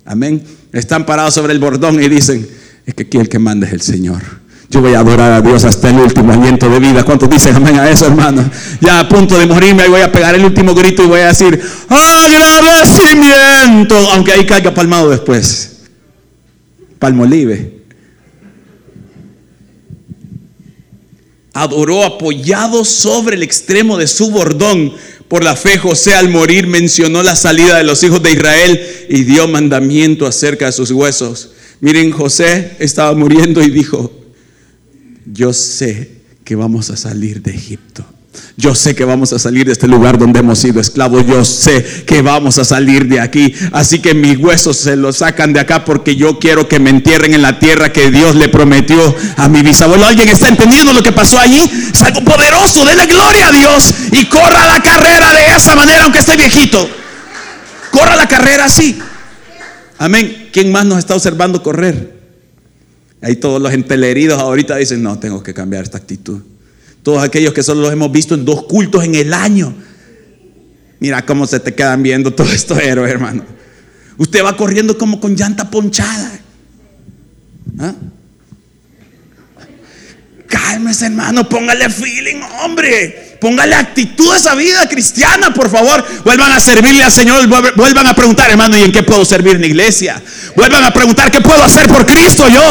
[0.04, 0.42] Amén.
[0.72, 2.46] Están parados sobre el bordón y dicen,
[2.84, 4.20] es que aquí el que manda es el Señor.
[4.68, 7.04] Yo voy a adorar a Dios hasta el último aliento de vida.
[7.04, 8.50] ¿Cuántos dicen amén a eso, hermano?
[8.80, 11.28] Ya a punto de morirme, ahí voy a pegar el último grito y voy a
[11.28, 13.96] decir, agradecimiento.
[14.12, 15.82] Aunque ahí caiga palmado después.
[16.98, 17.73] Palmolive.
[21.54, 24.92] Adoró apoyado sobre el extremo de su bordón.
[25.28, 29.22] Por la fe José al morir mencionó la salida de los hijos de Israel y
[29.22, 31.50] dio mandamiento acerca de sus huesos.
[31.80, 34.12] Miren, José estaba muriendo y dijo,
[35.24, 36.10] yo sé
[36.44, 38.04] que vamos a salir de Egipto.
[38.56, 41.26] Yo sé que vamos a salir de este lugar donde hemos sido esclavos.
[41.26, 43.54] Yo sé que vamos a salir de aquí.
[43.72, 47.34] Así que mis huesos se los sacan de acá porque yo quiero que me entierren
[47.34, 50.06] en la tierra que Dios le prometió a mi bisabuelo.
[50.06, 51.60] ¿Alguien está entendiendo lo que pasó allí?
[51.92, 52.84] Es poderoso.
[52.84, 56.88] Dele gloria a Dios y corra la carrera de esa manera aunque esté viejito.
[57.90, 58.98] Corra la carrera así.
[59.98, 60.48] Amén.
[60.52, 62.14] ¿Quién más nos está observando correr?
[63.20, 66.42] Ahí todos los enteleridos ahorita dicen, no, tengo que cambiar esta actitud.
[67.04, 69.74] Todos aquellos que solo los hemos visto en dos cultos en el año.
[71.00, 73.44] Mira cómo se te quedan viendo todos estos héroes, hermano.
[74.16, 76.40] Usted va corriendo como con llanta ponchada.
[77.78, 77.92] ¿Ah?
[80.46, 81.46] Cálmese, hermano.
[81.46, 83.36] Póngale feeling, hombre.
[83.38, 86.02] Póngale actitud a esa vida cristiana, por favor.
[86.24, 87.46] Vuelvan a servirle al Señor.
[87.76, 90.22] Vuelvan a preguntar, hermano, ¿y en qué puedo servir en la iglesia?
[90.56, 92.62] Vuelvan a preguntar, ¿qué puedo hacer por Cristo yo?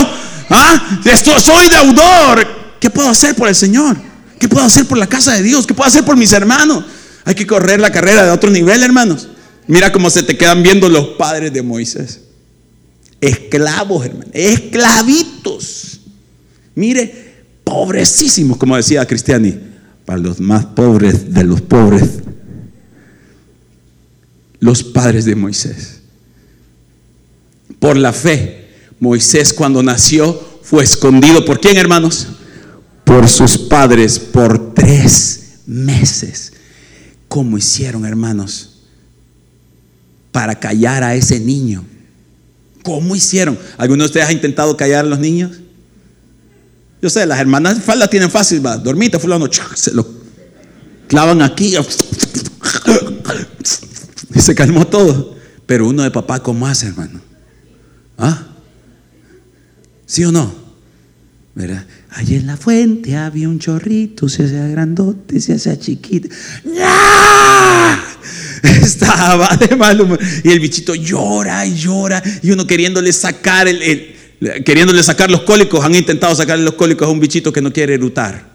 [0.50, 1.00] ¿Ah?
[1.06, 2.48] Esto, soy deudor.
[2.80, 4.13] ¿Qué puedo hacer por el Señor?
[4.44, 5.66] ¿Qué puedo hacer por la casa de Dios?
[5.66, 6.84] ¿Qué puedo hacer por mis hermanos?
[7.24, 9.30] Hay que correr la carrera de otro nivel, hermanos.
[9.68, 12.20] Mira cómo se te quedan viendo los padres de Moisés.
[13.22, 14.32] Esclavos, hermanos.
[14.34, 16.02] Esclavitos.
[16.76, 19.58] Mire, pobrecísimos, como decía Cristiani.
[20.04, 22.10] Para los más pobres de los pobres.
[24.60, 26.02] Los padres de Moisés.
[27.80, 28.68] Por la fe,
[29.00, 31.46] Moisés cuando nació fue escondido.
[31.46, 32.28] ¿Por quién, hermanos?
[33.04, 36.54] Por sus padres por tres meses.
[37.28, 38.82] ¿Cómo hicieron, hermanos?
[40.32, 41.86] Para callar a ese niño.
[42.84, 43.58] ¿Cómo hicieron?
[43.78, 45.60] ¿Alguno de ustedes ha intentado callar a los niños?
[47.02, 50.08] Yo sé, las hermanas falda tienen fácil, va, dormita, fulano, se lo
[51.08, 51.76] clavan aquí
[54.34, 55.36] y se calmó todo.
[55.66, 57.22] Pero uno de papá, ¿cómo hace, hermano?
[58.18, 58.48] ¿Ah?
[60.06, 60.54] ¿Sí o no?
[61.56, 61.86] ¿Verdad?
[62.16, 66.30] Allí en la fuente había un chorrito, se hacía grandote, se hacía chiquito.
[68.64, 70.20] Estaba de mal humor.
[70.44, 72.22] Y el bichito llora y llora.
[72.44, 74.16] Y uno queriéndole sacar el,
[74.64, 75.84] queriéndole sacar los cólicos.
[75.84, 78.53] Han intentado sacarle los cólicos a un bichito que no quiere erutar.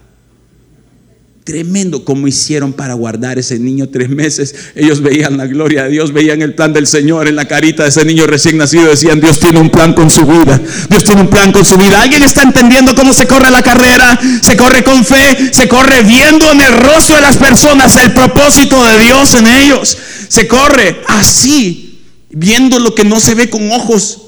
[1.49, 4.53] Tremendo como hicieron para guardar ese niño tres meses.
[4.75, 7.89] Ellos veían la gloria de Dios, veían el plan del Señor en la carita de
[7.89, 8.87] ese niño recién nacido.
[8.87, 10.61] Decían, Dios tiene un plan con su vida.
[10.91, 12.03] Dios tiene un plan con su vida.
[12.03, 14.19] ¿Alguien está entendiendo cómo se corre la carrera?
[14.43, 18.85] Se corre con fe, se corre viendo en el rostro de las personas el propósito
[18.85, 19.97] de Dios en ellos.
[20.27, 24.21] Se corre así, viendo lo que no se ve con ojos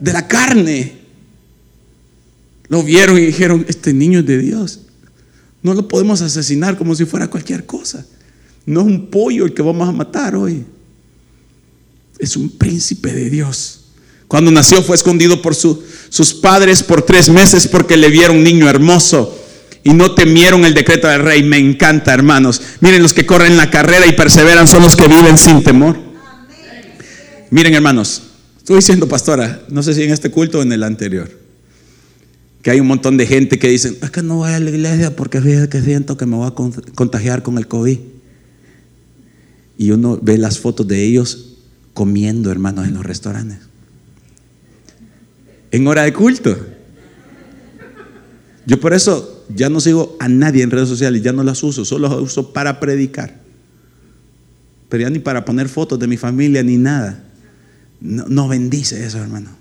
[0.00, 0.94] de la carne.
[2.66, 4.80] Lo vieron y dijeron, este niño es de Dios.
[5.62, 8.06] No lo podemos asesinar como si fuera cualquier cosa.
[8.64, 10.64] No es un pollo el que vamos a matar hoy.
[12.18, 13.80] Es un príncipe de Dios.
[14.28, 18.68] Cuando nació fue escondido por sus padres por tres meses porque le vieron un niño
[18.68, 19.36] hermoso
[19.82, 21.42] y no temieron el decreto del rey.
[21.42, 22.60] Me encanta, hermanos.
[22.80, 25.98] Miren, los que corren la carrera y perseveran son los que viven sin temor.
[27.50, 28.22] Miren, hermanos,
[28.58, 31.39] estoy diciendo, pastora, no sé si en este culto o en el anterior
[32.62, 35.16] que hay un montón de gente que dicen, es que no voy a la iglesia
[35.16, 35.40] porque
[35.70, 36.54] que siento que me voy a
[36.94, 37.98] contagiar con el COVID.
[39.78, 41.56] Y uno ve las fotos de ellos
[41.94, 43.58] comiendo, hermanos, en los restaurantes.
[45.70, 46.54] En hora de culto.
[48.66, 51.86] Yo por eso ya no sigo a nadie en redes sociales, ya no las uso,
[51.86, 53.40] solo las uso para predicar.
[54.90, 57.24] Pero ya ni para poner fotos de mi familia ni nada.
[58.00, 59.59] No bendice eso, hermano.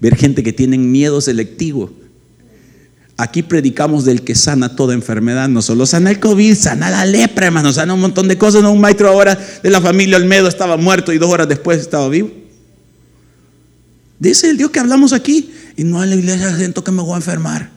[0.00, 1.92] Ver gente que tiene miedo selectivo
[3.20, 7.46] Aquí predicamos del que sana toda enfermedad, no solo sana el COVID, sana la lepra,
[7.46, 8.62] hermano, sana un montón de cosas.
[8.62, 12.08] No, un maestro ahora de la familia Olmedo estaba muerto y dos horas después estaba
[12.08, 12.30] vivo.
[14.20, 17.14] Dice el Dios que hablamos aquí, y no a la iglesia siento que me voy
[17.14, 17.70] a enfermar.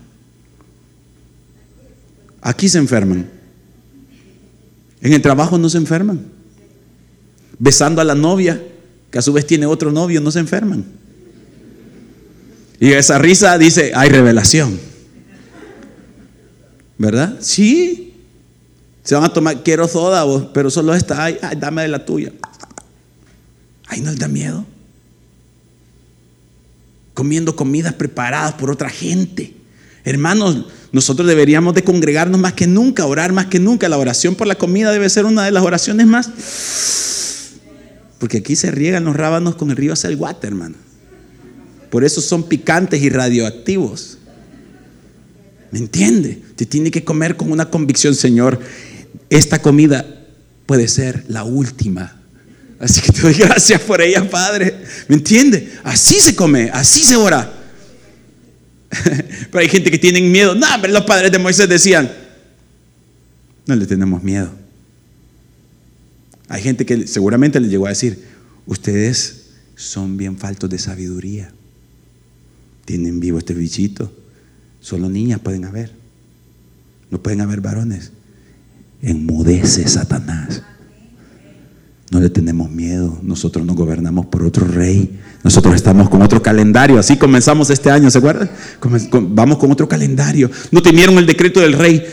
[2.43, 3.27] Aquí se enferman.
[5.01, 6.23] En el trabajo no se enferman.
[7.57, 8.61] Besando a la novia,
[9.09, 10.85] que a su vez tiene otro novio, no se enferman.
[12.81, 14.79] Y esa risa dice, hay revelación.
[16.97, 17.37] ¿Verdad?
[17.39, 18.15] Sí.
[19.03, 22.33] Se van a tomar, quiero soda, pero solo está, ay, dame de la tuya.
[23.85, 24.65] Ay, no les da miedo.
[27.13, 29.53] Comiendo comidas preparadas por otra gente.
[30.03, 33.89] Hermanos, nosotros deberíamos de congregarnos más que nunca, orar más que nunca.
[33.89, 36.31] La oración por la comida debe ser una de las oraciones más.
[38.17, 40.77] Porque aquí se riegan los rábanos con el río hacia el water, hermano.
[41.91, 44.17] Por eso son picantes y radioactivos.
[45.71, 46.41] ¿Me entiende?
[46.55, 48.59] Te tiene que comer con una convicción, Señor.
[49.29, 50.25] Esta comida
[50.65, 52.21] puede ser la última.
[52.79, 54.73] Así que te doy gracias por ella, Padre.
[55.09, 55.69] ¿Me entiende?
[55.83, 57.53] Así se come, así se ora.
[59.51, 60.55] Pero hay gente que tiene miedo.
[60.55, 62.11] No, pero los padres de Moisés decían,
[63.65, 64.51] no le tenemos miedo.
[66.47, 68.25] Hay gente que seguramente le llegó a decir,
[68.65, 69.43] ustedes
[69.75, 71.53] son bien faltos de sabiduría.
[72.85, 74.11] Tienen vivo este bichito.
[74.79, 75.91] Solo niñas pueden haber.
[77.09, 78.11] No pueden haber varones.
[79.01, 80.63] Enmudece Satanás.
[82.11, 83.19] No le tenemos miedo.
[83.23, 85.19] Nosotros nos gobernamos por otro rey.
[85.43, 86.99] Nosotros estamos con otro calendario.
[86.99, 88.49] Así comenzamos este año, ¿se acuerdan?
[89.29, 90.51] Vamos con otro calendario.
[90.71, 92.03] No temieron el decreto del rey.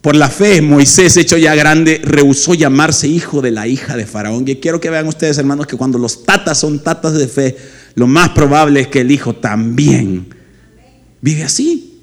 [0.00, 4.46] Por la fe, Moisés, hecho ya grande, rehusó llamarse hijo de la hija de Faraón.
[4.46, 7.56] Y quiero que vean ustedes, hermanos, que cuando los tatas son tatas de fe,
[7.94, 10.26] lo más probable es que el hijo también
[11.20, 11.94] vive así.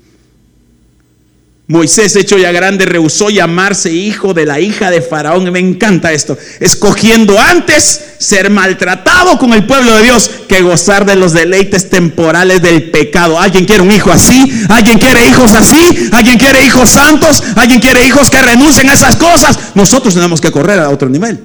[1.72, 5.50] Moisés, hecho ya grande, rehusó llamarse hijo de la hija de Faraón.
[5.54, 6.38] Me encanta esto.
[6.60, 12.62] Escogiendo antes ser maltratado con el pueblo de Dios que gozar de los deleites temporales
[12.62, 13.40] del pecado.
[13.40, 14.52] ¿Alguien quiere un hijo así?
[14.68, 16.10] ¿Alguien quiere hijos así?
[16.12, 17.42] ¿Alguien quiere hijos santos?
[17.56, 19.58] ¿Alguien quiere hijos que renuncien a esas cosas?
[19.74, 21.40] Nosotros tenemos que correr a otro nivel.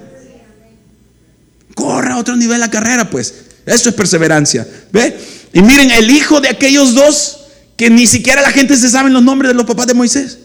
[1.76, 3.45] Corre a otro nivel la carrera, pues.
[3.66, 4.66] Eso es perseverancia.
[4.92, 5.18] ¿Ve?
[5.52, 7.40] Y miren, el hijo de aquellos dos
[7.76, 10.38] que ni siquiera la gente se sabe los nombres de los papás de Moisés.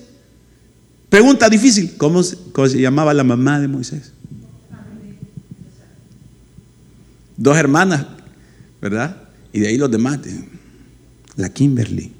[1.09, 2.37] Pregunta difícil, ¿cómo se,
[2.79, 4.11] llamaba la mamá de Moisés?
[7.37, 8.05] Dos hermanas,
[8.81, 9.17] ¿verdad?
[9.51, 10.19] Y de ahí los demás,
[11.35, 12.13] la Kimberly.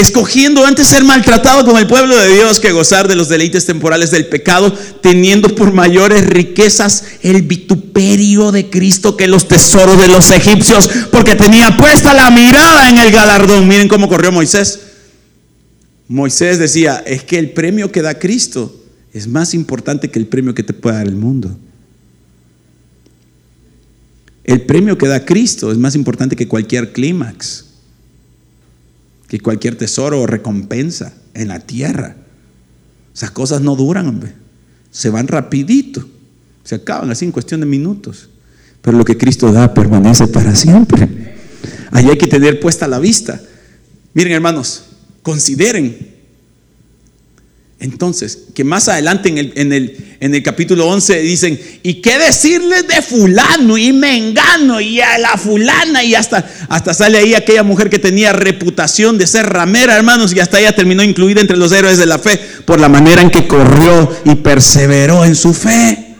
[0.00, 4.10] Escogiendo antes ser maltratado con el pueblo de Dios que gozar de los deleites temporales
[4.10, 10.30] del pecado, teniendo por mayores riquezas el vituperio de Cristo que los tesoros de los
[10.30, 13.66] egipcios, porque tenía puesta la mirada en el galardón.
[13.66, 14.80] Miren cómo corrió Moisés.
[16.08, 18.74] Moisés decía, es que el premio que da Cristo
[19.12, 21.56] es más importante que el premio que te puede dar el mundo.
[24.44, 27.67] El premio que da Cristo es más importante que cualquier clímax
[29.28, 32.16] que cualquier tesoro o recompensa en la tierra.
[33.14, 34.34] Esas cosas no duran.
[34.90, 36.08] Se van rapidito.
[36.64, 38.30] Se acaban así en cuestión de minutos.
[38.82, 41.36] Pero lo que Cristo da permanece para siempre.
[41.90, 43.40] Ahí hay que tener puesta la vista.
[44.14, 44.84] Miren hermanos,
[45.22, 46.17] consideren
[47.80, 52.18] entonces, que más adelante en el, en, el, en el, capítulo 11 dicen, ¿y qué
[52.18, 56.02] decirles de fulano y mengano y a la fulana?
[56.02, 60.40] Y hasta, hasta sale ahí aquella mujer que tenía reputación de ser ramera, hermanos, y
[60.40, 63.46] hasta ella terminó incluida entre los héroes de la fe por la manera en que
[63.46, 66.16] corrió y perseveró en su fe.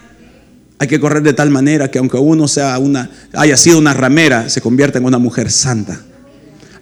[0.78, 4.48] Hay que correr de tal manera que aunque uno sea una, haya sido una ramera,
[4.48, 6.02] se convierta en una mujer santa.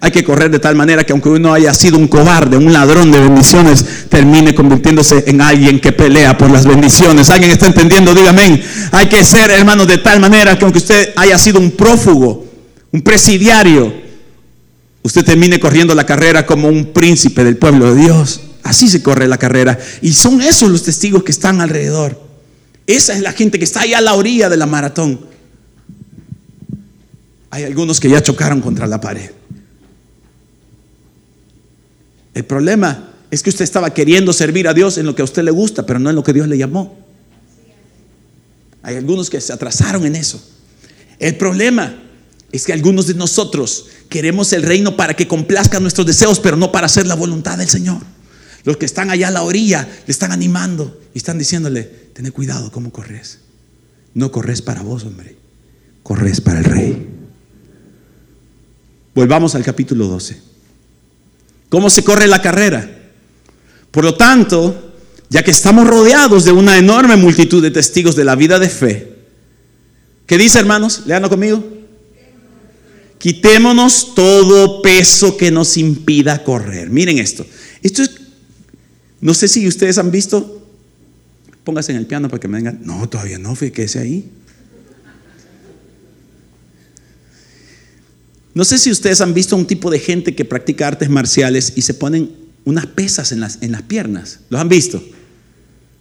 [0.01, 3.11] Hay que correr de tal manera que aunque uno haya sido un cobarde, un ladrón
[3.11, 7.30] de bendiciones, termine convirtiéndose en alguien que pelea por las bendiciones.
[7.30, 8.14] ¿Alguien está entendiendo?
[8.14, 8.62] Dígame.
[8.92, 12.47] Hay que ser, hermanos, de tal manera que aunque usted haya sido un prófugo,
[12.92, 13.92] un presidiario,
[15.03, 18.42] usted termine corriendo la carrera como un príncipe del pueblo de Dios.
[18.62, 19.78] Así se corre la carrera.
[20.03, 22.20] Y son esos los testigos que están alrededor.
[22.86, 25.20] Esa es la gente que está ahí a la orilla de la maratón.
[27.51, 29.30] Hay algunos que ya chocaron contra la pared.
[32.37, 35.43] El problema es que usted estaba queriendo servir a Dios en lo que a usted
[35.43, 36.95] le gusta, pero no en lo que Dios le llamó.
[38.82, 40.47] Hay algunos que se atrasaron en eso.
[41.18, 41.99] El problema
[42.53, 46.70] es que algunos de nosotros queremos el reino para que complazca nuestros deseos, pero no
[46.70, 48.03] para hacer la voluntad del Señor.
[48.64, 52.70] Los que están allá a la orilla le están animando y están diciéndole, ten cuidado
[52.70, 53.39] cómo corres.
[54.12, 55.39] No corres para vos, hombre.
[56.03, 57.09] Corres para el rey.
[59.14, 60.56] Volvamos al capítulo 12
[61.69, 62.91] cómo se corre la carrera.
[63.91, 64.95] Por lo tanto,
[65.29, 69.17] ya que estamos rodeados de una enorme multitud de testigos de la vida de fe,
[70.27, 71.03] ¿qué dice hermanos?
[71.07, 71.64] Leanlo conmigo.
[73.19, 76.91] Quitémonos todo peso que nos impida correr.
[76.91, 77.47] Miren esto.
[77.83, 78.11] Esto es,
[79.21, 80.62] no sé si ustedes han visto,
[81.64, 82.81] póngase en el piano para que me vengan.
[82.85, 84.31] No, todavía no, fíjese ahí.
[88.57, 91.83] No sé si ustedes han visto un tipo de gente que practica artes marciales y
[91.83, 92.35] se ponen
[92.65, 94.41] unas pesas en las, en las piernas.
[94.49, 95.05] ¿Los han visto?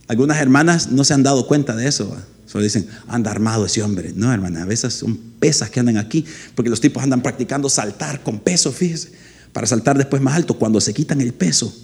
[0.08, 2.16] Algunas hermanas no se han dado cuenta de eso.
[2.46, 4.14] Solo dicen, anda armado ese hombre.
[4.16, 6.24] No, hermana, a veces son pesas que andan aquí,
[6.56, 9.12] porque los tipos andan practicando saltar con peso, fíjese,
[9.52, 10.58] para saltar después más alto.
[10.58, 11.76] Cuando se quitan el peso,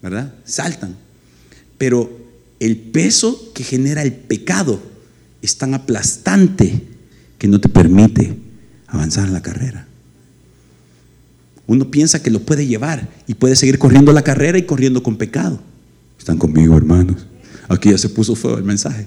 [0.00, 0.32] ¿verdad?
[0.44, 0.94] Saltan.
[1.76, 2.08] Pero
[2.60, 4.80] el peso que genera el pecado
[5.42, 6.82] es tan aplastante
[7.36, 8.49] que no te permite
[8.90, 9.86] avanzar en la carrera.
[11.66, 15.16] Uno piensa que lo puede llevar y puede seguir corriendo la carrera y corriendo con
[15.16, 15.60] pecado.
[16.18, 17.26] Están conmigo, hermanos.
[17.68, 19.06] Aquí ya se puso fuego el mensaje.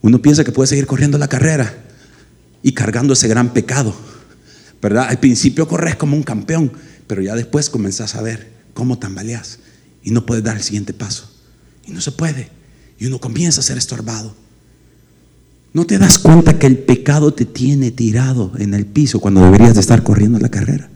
[0.00, 1.74] Uno piensa que puede seguir corriendo la carrera
[2.62, 3.94] y cargando ese gran pecado.
[4.80, 5.08] ¿Verdad?
[5.10, 6.72] Al principio corres como un campeón,
[7.06, 9.58] pero ya después comenzás a ver cómo tambaleas
[10.02, 11.30] y no puedes dar el siguiente paso.
[11.86, 12.48] Y no se puede.
[12.98, 14.34] Y uno comienza a ser estorbado.
[15.72, 19.74] ¿No te das cuenta que el pecado te tiene tirado en el piso cuando deberías
[19.74, 20.90] de estar corriendo la carrera?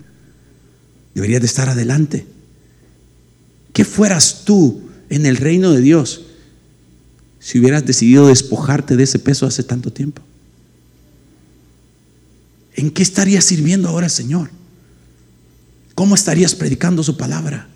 [1.14, 2.26] Deberías de estar adelante.
[3.72, 6.26] ¿Qué fueras tú en el reino de Dios
[7.38, 10.22] si hubieras decidido despojarte de ese peso hace tanto tiempo?
[12.74, 14.50] ¿En qué estarías sirviendo ahora, Señor?
[15.94, 17.68] ¿Cómo estarías predicando su palabra?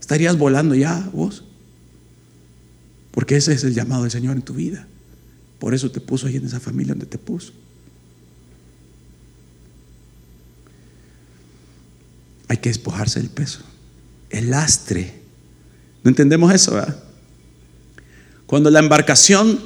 [0.00, 1.44] ¿Estarías volando ya vos?
[3.12, 4.88] Porque ese es el llamado del Señor en tu vida.
[5.64, 7.50] Por eso te puso ahí en esa familia donde te puso.
[12.48, 13.60] Hay que despojarse del peso.
[14.28, 15.22] El lastre.
[16.02, 16.74] ¿No entendemos eso?
[16.74, 17.02] ¿verdad?
[18.44, 19.58] Cuando la embarcación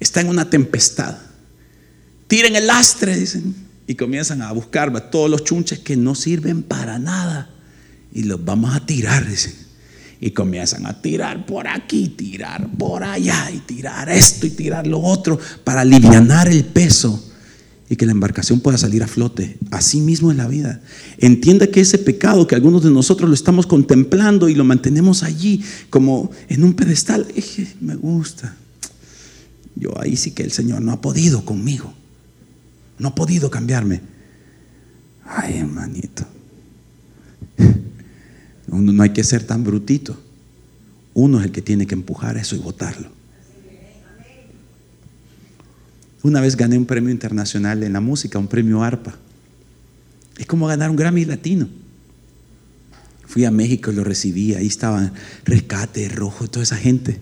[0.00, 1.16] está en una tempestad,
[2.26, 3.54] tiren el lastre, dicen,
[3.86, 7.48] y comienzan a buscar todos los chunches que no sirven para nada.
[8.12, 9.65] Y los vamos a tirar, dicen
[10.20, 15.00] y comienzan a tirar por aquí, tirar por allá y tirar esto y tirar lo
[15.00, 17.22] otro para aliviar el peso
[17.88, 19.58] y que la embarcación pueda salir a flote.
[19.70, 20.80] Así mismo en la vida.
[21.18, 25.62] Entienda que ese pecado que algunos de nosotros lo estamos contemplando y lo mantenemos allí
[25.90, 27.26] como en un pedestal,
[27.80, 28.56] me gusta.
[29.76, 31.92] Yo ahí sí que el Señor no ha podido conmigo.
[32.98, 34.00] No ha podido cambiarme.
[35.24, 36.26] Ay, hermanito.
[38.68, 40.16] Uno no hay que ser tan brutito.
[41.14, 43.08] Uno es el que tiene que empujar eso y votarlo.
[46.22, 49.16] Una vez gané un premio internacional en la música, un premio ARPA.
[50.38, 51.68] Es como ganar un Grammy latino.
[53.26, 54.54] Fui a México y lo recibí.
[54.54, 55.12] Ahí estaban
[55.44, 57.20] Rescate, Rojo, toda esa gente.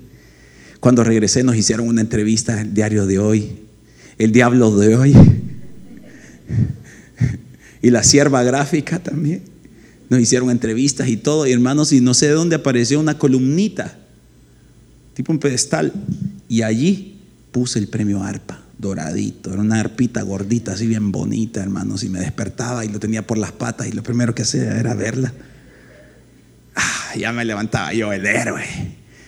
[0.80, 3.60] Cuando regresé nos hicieron una entrevista en el diario de hoy.
[4.18, 5.14] El diablo de hoy.
[7.82, 9.42] Y la sierva gráfica también.
[10.10, 13.96] Nos hicieron entrevistas y todo, y hermanos, y no sé de dónde apareció una columnita,
[15.14, 15.92] tipo un pedestal,
[16.48, 17.18] y allí
[17.52, 18.60] puse el premio ARPA.
[18.78, 19.52] doradito.
[19.52, 22.02] Era una arpita gordita, así bien bonita, hermanos.
[22.02, 24.94] Y me despertaba y lo tenía por las patas y lo primero que hacía era
[24.94, 25.32] verla.
[26.74, 28.64] Ah, ya me levantaba yo el héroe,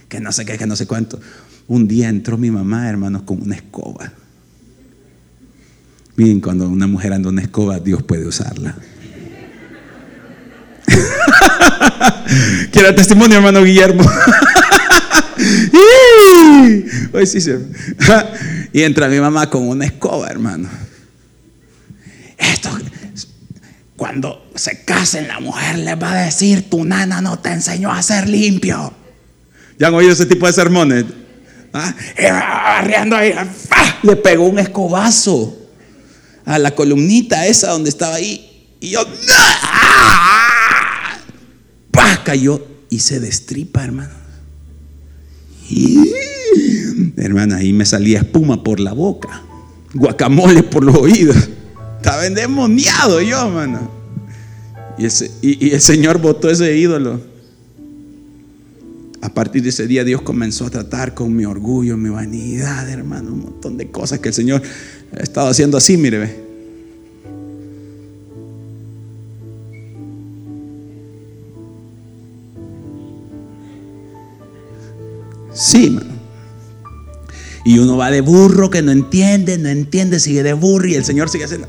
[0.09, 1.21] que no sé qué, que no sé cuánto.
[1.69, 4.13] Un día entró mi mamá, hermanos, con una escoba.
[6.17, 8.77] Miren, cuando una mujer anda una escoba, Dios puede usarla.
[12.73, 14.05] Quiero testimonio, hermano Guillermo.
[18.73, 20.69] y entra mi mamá con una escoba, hermano.
[22.39, 22.71] Esto,
[23.97, 28.03] cuando se casen, la mujer le va a decir: Tu nana no te enseñó a
[28.03, 28.93] ser limpio.
[29.79, 31.05] ¿Ya han oído ese tipo de sermones?
[31.73, 31.95] ¿Ah?
[33.13, 33.35] ahí,
[34.03, 35.55] le pegó un escobazo
[36.47, 38.77] a la columnita esa donde estaba ahí.
[38.81, 39.76] Y yo, ¡Pah!
[42.27, 42.61] Cayó
[42.91, 44.11] y se destripa, hermano.
[45.71, 46.13] Y,
[47.17, 49.43] hermana, ahí me salía espuma por la boca,
[49.95, 51.37] guacamole por los oídos.
[51.99, 53.93] Estaba endemoniado yo, hermano.
[54.99, 55.07] Y,
[55.67, 57.21] y, el Señor votó ese ídolo.
[59.21, 63.35] A partir de ese día Dios comenzó a tratar con mi orgullo, mi vanidad, hermano,
[63.35, 64.63] un montón de cosas que el Señor
[65.17, 66.46] ha estado haciendo así, mire, ve.
[75.57, 76.15] Sí, mano.
[77.65, 81.05] Y uno va de burro que no entiende, no entiende, sigue de burro y el
[81.05, 81.67] Señor sigue haciendo.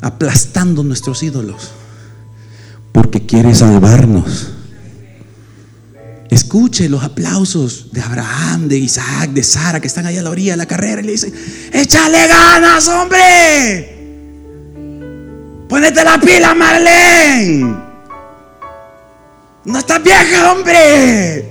[0.00, 1.72] Aplastando nuestros ídolos.
[2.92, 4.52] Porque quiere salvarnos.
[6.30, 10.52] Escuche los aplausos de Abraham, de Isaac, de Sara, que están allá a la orilla
[10.52, 11.34] de la carrera y le dicen,
[11.72, 13.96] échale ganas, hombre.
[15.68, 17.89] Ponete la pila, Marlene.
[19.64, 21.44] No estás vieja, hombre.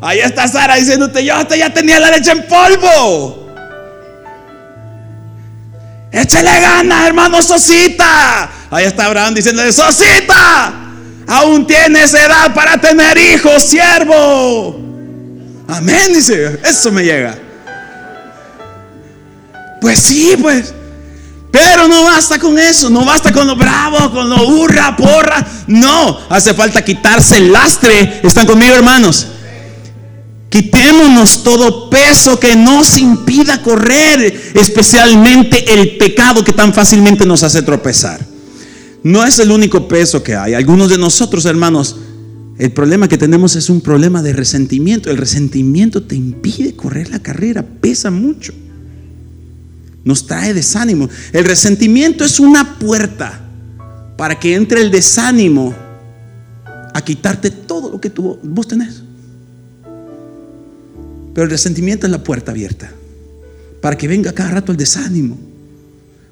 [0.00, 3.48] Ahí está Sara diciéndote, yo hasta ya tenía la leche en polvo.
[6.10, 8.50] Échale ganas, hermano Sosita.
[8.70, 10.72] Ahí está Abraham diciéndole, Sosita,
[11.26, 14.80] aún tienes edad para tener hijos, siervo.
[15.68, 17.38] Amén, dice, eso me llega.
[19.80, 20.74] Pues sí, pues.
[21.52, 25.46] Pero no basta con eso, no basta con lo bravo, con lo hurra, porra.
[25.66, 28.20] No, hace falta quitarse el lastre.
[28.24, 29.26] ¿Están conmigo, hermanos?
[30.48, 37.60] Quitémonos todo peso que nos impida correr, especialmente el pecado que tan fácilmente nos hace
[37.60, 38.24] tropezar.
[39.02, 40.54] No es el único peso que hay.
[40.54, 41.96] Algunos de nosotros, hermanos,
[42.58, 45.10] el problema que tenemos es un problema de resentimiento.
[45.10, 48.54] El resentimiento te impide correr la carrera, pesa mucho
[50.04, 51.08] nos trae desánimo.
[51.32, 53.40] El resentimiento es una puerta
[54.16, 55.74] para que entre el desánimo
[56.94, 59.02] a quitarte todo lo que tú, vos tenés.
[61.34, 62.90] Pero el resentimiento es la puerta abierta
[63.80, 65.36] para que venga cada rato el desánimo,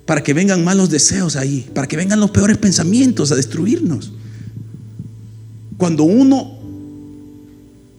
[0.07, 4.13] para que vengan malos deseos ahí, para que vengan los peores pensamientos a destruirnos.
[5.77, 6.59] Cuando uno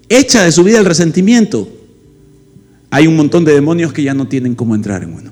[0.07, 1.67] echa de su vida el resentimiento,
[2.91, 5.31] hay un montón de demonios que ya no tienen cómo entrar en uno.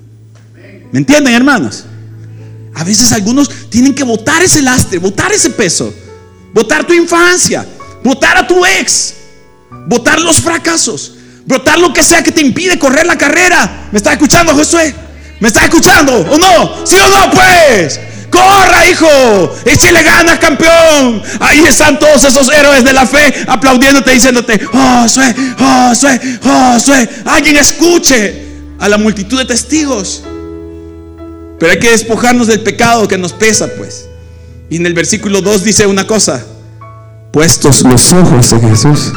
[0.92, 1.84] ¿Me entienden, hermanos?
[2.74, 5.92] A veces algunos tienen que votar ese lastre, votar ese peso,
[6.52, 7.66] votar tu infancia,
[8.02, 9.14] votar a tu ex,
[9.86, 11.14] votar los fracasos,
[11.46, 13.88] votar lo que sea que te impide correr la carrera.
[13.92, 14.94] ¿Me está escuchando, Josué?
[15.40, 16.86] ¿Me está escuchando o no?
[16.86, 18.00] ¿Sí o no, pues?
[18.30, 19.54] Corra, hijo.
[19.64, 21.22] Échale ganas, campeón.
[21.40, 27.08] Ahí están todos esos héroes de la fe aplaudiéndote, diciéndote, Josué, Josué, Josué.
[27.24, 28.46] Alguien escuche
[28.78, 30.22] a la multitud de testigos.
[31.60, 34.06] Pero hay que despojarnos del pecado que nos pesa, pues.
[34.70, 36.42] Y en el versículo 2 dice una cosa,
[37.32, 39.12] puestos los ojos en Jesús.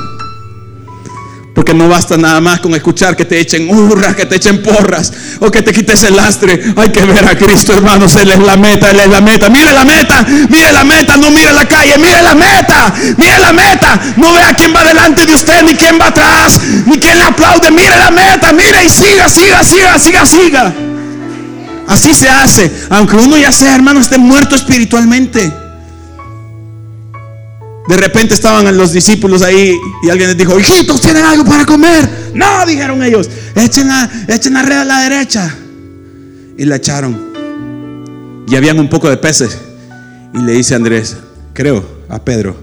[1.56, 5.14] Porque no basta nada más con escuchar que te echen hurras, que te echen porras
[5.40, 6.62] o que te quites el lastre.
[6.76, 8.16] Hay que ver a Cristo, hermanos.
[8.18, 9.50] Él es la meta, Él es la meta.
[9.50, 13.54] Mire la meta, mire la meta, no mire la calle, mire la meta, mire la
[13.54, 14.02] meta.
[14.18, 17.72] No vea quién va delante de usted, ni quién va atrás, ni quién le aplaude.
[17.72, 20.74] Mire la meta, mire y siga, siga, siga, siga, siga.
[21.88, 25.54] Así se hace, aunque uno ya sea hermano, esté muerto espiritualmente.
[27.88, 32.32] De repente estaban los discípulos ahí y alguien les dijo, hijitos, ¿tienen algo para comer?
[32.34, 35.54] No, dijeron ellos, echen la, echen red a la derecha.
[36.58, 37.34] Y la echaron.
[38.48, 39.58] Y habían un poco de peces.
[40.34, 41.18] Y le dice Andrés,
[41.54, 42.56] creo, a Pedro,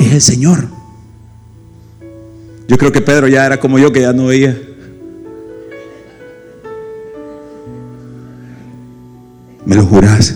[0.00, 0.68] es el Señor.
[2.66, 4.58] Yo creo que Pedro ya era como yo, que ya no veía.
[9.70, 10.34] ¿Me lo juras?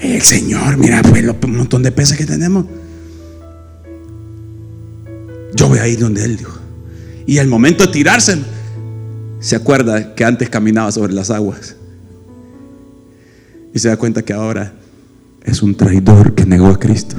[0.00, 2.64] El Señor, mira, pues un montón de peces que tenemos.
[5.56, 6.56] Yo voy a ir donde él, dijo.
[7.26, 8.38] Y al momento de tirarse,
[9.40, 11.74] se acuerda que antes caminaba sobre las aguas.
[13.74, 14.74] Y se da cuenta que ahora
[15.42, 17.16] es un traidor que negó a Cristo.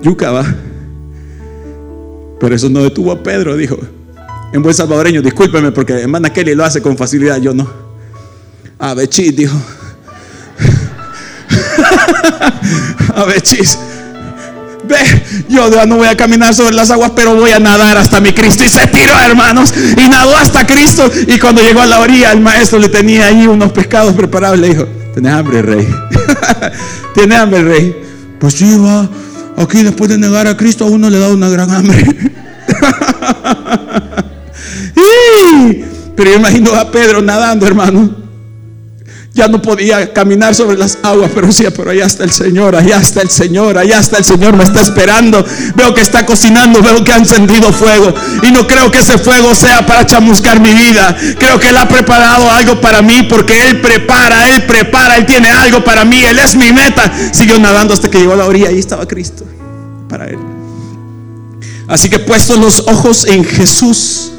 [0.00, 0.46] Yuca va.
[2.38, 3.78] Pero eso no detuvo a Pedro, dijo.
[4.52, 7.83] En buen salvadoreño, discúlpeme porque hermana Kelly lo hace con facilidad, yo no.
[8.84, 9.56] A Bechis, dijo.
[13.16, 13.78] a Bechis.
[14.86, 14.96] Ve,
[15.48, 18.62] yo no voy a caminar sobre las aguas, pero voy a nadar hasta mi Cristo.
[18.62, 21.10] Y se tiró, hermanos, y nadó hasta Cristo.
[21.26, 24.58] Y cuando llegó a la orilla, el maestro le tenía ahí unos pescados preparados.
[24.58, 25.88] Le dijo: ¿Tienes hambre, rey?
[27.14, 27.96] ¿Tienes hambre, rey?
[28.38, 29.08] Pues sí, va.
[29.56, 32.04] Aquí después de negar a Cristo, a uno le da una gran hambre.
[36.16, 38.23] Pero yo imagino a Pedro nadando, hermano.
[39.34, 42.98] Ya no podía caminar sobre las aguas, pero decía, pero allá está el Señor, allá
[42.98, 45.44] está el Señor, allá está el Señor, me está esperando.
[45.74, 48.14] Veo que está cocinando, veo que ha encendido fuego.
[48.44, 51.16] Y no creo que ese fuego sea para chamuscar mi vida.
[51.36, 55.50] Creo que Él ha preparado algo para mí, porque Él prepara, Él prepara, Él tiene
[55.50, 57.12] algo para mí, Él es mi meta.
[57.32, 59.44] Siguió nadando hasta que llegó a la orilla, ahí estaba Cristo
[60.08, 60.38] para Él.
[61.88, 64.30] Así que puestos los ojos en Jesús,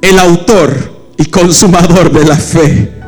[0.00, 3.01] el autor y consumador de la fe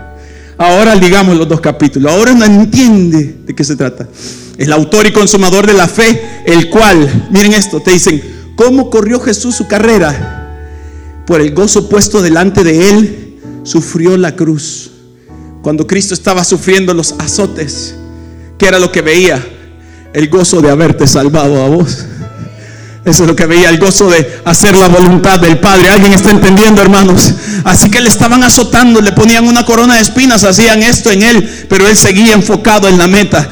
[0.57, 2.13] Ahora digamos los dos capítulos.
[2.13, 4.09] Ahora no entiende de qué se trata.
[4.57, 8.23] El autor y consumador de la fe, el cual, miren esto, te dicen,
[8.57, 11.23] ¿cómo corrió Jesús su carrera?
[11.27, 14.91] Por el gozo puesto delante de él, sufrió la cruz.
[15.63, 17.97] Cuando Cristo estaba sufriendo los azotes,
[18.59, 19.45] ¿qué era lo que veía?
[20.13, 22.05] El gozo de haberte salvado a vos.
[23.05, 25.91] Eso es lo que veía, el gozo de hacer la voluntad del Padre.
[25.91, 27.35] ¿Alguien está entendiendo, hermanos?
[27.65, 31.67] Así que le estaban azotando, le ponían una corona de espinas, hacían esto en él,
[31.69, 33.47] pero él seguía enfocado en la meta.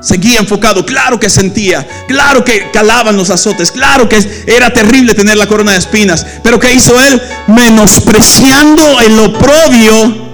[0.00, 5.36] Seguía enfocado, claro que sentía, claro que calaban los azotes, claro que era terrible tener
[5.36, 7.20] la corona de espinas, pero ¿qué hizo él?
[7.48, 10.28] Menospreciando el oprobio,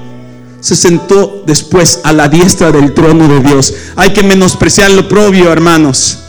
[0.61, 3.73] se sentó después a la diestra del trono de Dios.
[3.97, 6.24] Hay que menospreciar el oprobio, hermanos.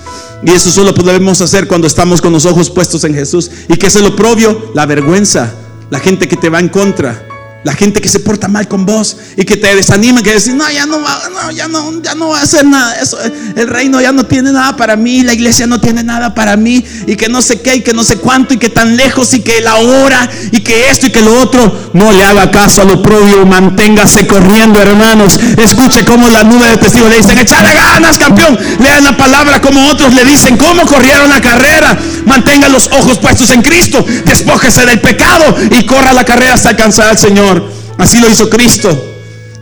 [0.45, 3.49] Y eso solo podemos hacer cuando estamos con los ojos puestos en Jesús.
[3.67, 4.71] ¿Y qué es el oprobio?
[4.75, 5.55] La vergüenza,
[5.89, 7.27] la gente que te va en contra,
[7.65, 10.69] la gente que se porta mal con vos y que te desanima, que decís, no,
[10.69, 12.93] ya no va, no, ya no, ya no va a hacer nada.
[13.01, 13.17] Eso,
[13.55, 16.85] el reino ya no tiene nada para mí, la iglesia no tiene nada para mí,
[17.07, 19.39] y que no sé qué, y que no sé cuánto, y que tan lejos, y
[19.39, 21.89] que la hora, y que esto y que lo otro.
[21.93, 25.39] No le haga caso a lo propio, manténgase corriendo, hermanos.
[25.57, 28.59] Escuche cómo la nube de testigos le dicen, échale ganas, campeón.
[28.79, 31.97] Lean la palabra como otros le dicen, cómo corrieron la carrera.
[32.25, 37.09] Mantenga los ojos puestos en Cristo, despójese del pecado y corra la carrera hasta alcanzar
[37.09, 37.54] al Señor.
[37.97, 38.89] Así lo hizo Cristo.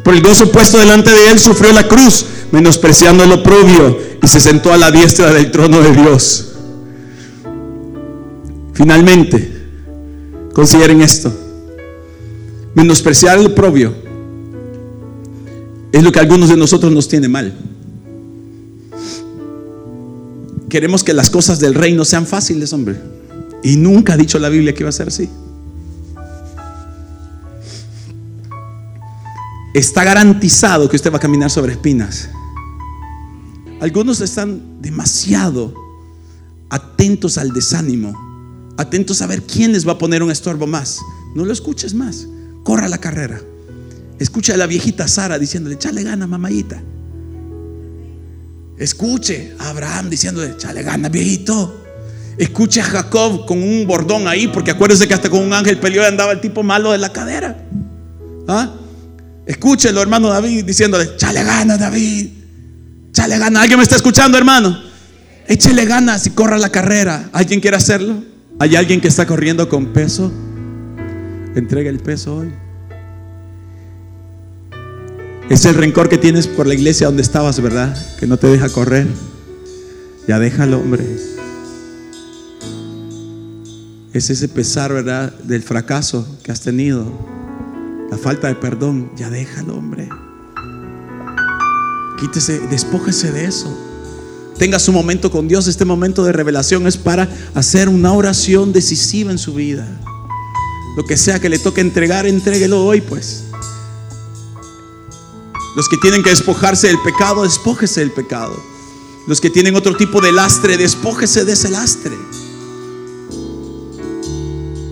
[0.04, 4.40] Por el gozo puesto delante de él sufrió la cruz, menospreciando el oprobio, y se
[4.40, 6.50] sentó a la diestra del trono de Dios.
[8.74, 9.52] Finalmente,
[10.54, 11.32] consideren esto.
[12.76, 13.94] Menospreciar el oprobio
[15.92, 17.54] es lo que algunos de nosotros nos tiene mal.
[20.70, 22.96] Queremos que las cosas del reino sean fáciles, hombre.
[23.64, 25.30] Y nunca ha dicho la Biblia que iba a ser así.
[29.74, 32.30] Está garantizado que usted va a caminar sobre espinas.
[33.82, 35.74] Algunos están demasiado
[36.70, 38.14] atentos al desánimo,
[38.78, 41.00] atentos a ver quién les va a poner un estorbo más.
[41.36, 42.28] No lo escuches más,
[42.64, 43.42] corra la carrera.
[44.20, 46.82] Escucha a la viejita Sara diciéndole, chale gana, mamayita.
[48.78, 51.82] Escuche a Abraham diciéndole, chale gana, viejito.
[52.38, 56.04] Escuche a Jacob con un bordón ahí, porque acuérdese que hasta con un ángel peleó
[56.04, 57.68] y andaba el tipo malo de la cadera.
[58.48, 58.74] ¿Ah?
[59.46, 62.30] Escúchelo, hermano David, diciéndole, chale ganas, David.
[63.12, 63.62] Chale ganas.
[63.62, 64.78] ¿Alguien me está escuchando, hermano?
[65.48, 67.30] Échele ganas y corra la carrera.
[67.34, 68.24] ¿Alguien quiere hacerlo?
[68.60, 70.32] ¿Hay alguien que está corriendo con peso?
[71.56, 72.54] Entrega el peso hoy.
[75.50, 77.96] Es el rencor que tienes por la iglesia donde estabas, ¿verdad?
[78.20, 79.08] Que no te deja correr.
[80.28, 81.06] Ya déjalo, hombre.
[84.14, 85.34] Es ese pesar, ¿verdad?
[85.40, 87.33] Del fracaso que has tenido
[88.14, 90.08] la falta de perdón, ya déjalo, hombre.
[92.20, 93.76] Quítese, despójese de eso.
[94.60, 95.68] Tenga su momento con Dios.
[95.68, 99.88] Este momento de revelación es para hacer una oración decisiva en su vida.
[100.96, 103.46] Lo que sea que le toque entregar, entréguelo hoy, pues.
[105.76, 108.56] Los que tienen que despojarse del pecado, despójese del pecado.
[109.28, 112.16] Los que tienen otro tipo de lastre, despójese de ese lastre.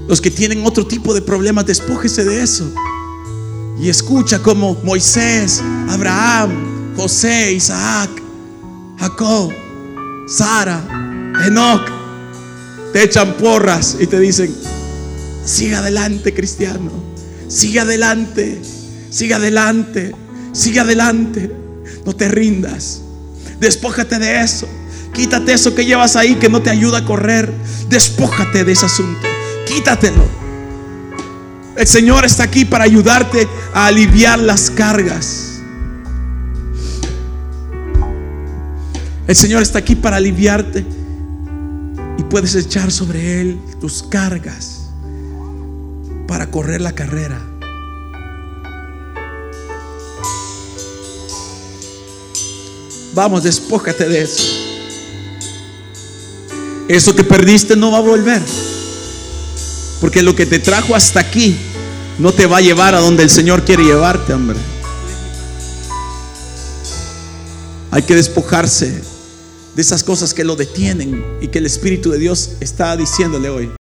[0.07, 2.73] Los que tienen otro tipo de problemas, despójese de eso.
[3.79, 8.09] Y escucha como Moisés, Abraham, José, Isaac,
[8.99, 9.51] Jacob,
[10.27, 10.81] Sara,
[11.45, 11.81] Enoch,
[12.93, 14.53] te echan porras y te dicen,
[15.45, 16.91] sigue adelante cristiano,
[17.47, 18.61] sigue adelante,
[19.09, 20.13] sigue adelante,
[20.51, 21.51] sigue adelante,
[22.05, 23.01] no te rindas,
[23.59, 24.67] despójate de eso,
[25.13, 27.51] quítate eso que llevas ahí que no te ayuda a correr,
[27.89, 29.27] despójate de ese asunto,
[29.65, 30.40] quítatelo.
[31.75, 35.61] El Señor está aquí para ayudarte a aliviar las cargas.
[39.27, 40.85] El Señor está aquí para aliviarte
[42.17, 44.89] y puedes echar sobre Él tus cargas
[46.27, 47.39] para correr la carrera.
[53.13, 54.43] Vamos, despójate de eso.
[56.87, 58.41] Eso que perdiste no va a volver.
[60.01, 61.55] Porque lo que te trajo hasta aquí
[62.17, 64.57] no te va a llevar a donde el Señor quiere llevarte, hombre.
[67.91, 69.01] Hay que despojarse
[69.75, 73.69] de esas cosas que lo detienen y que el Espíritu de Dios está diciéndole hoy.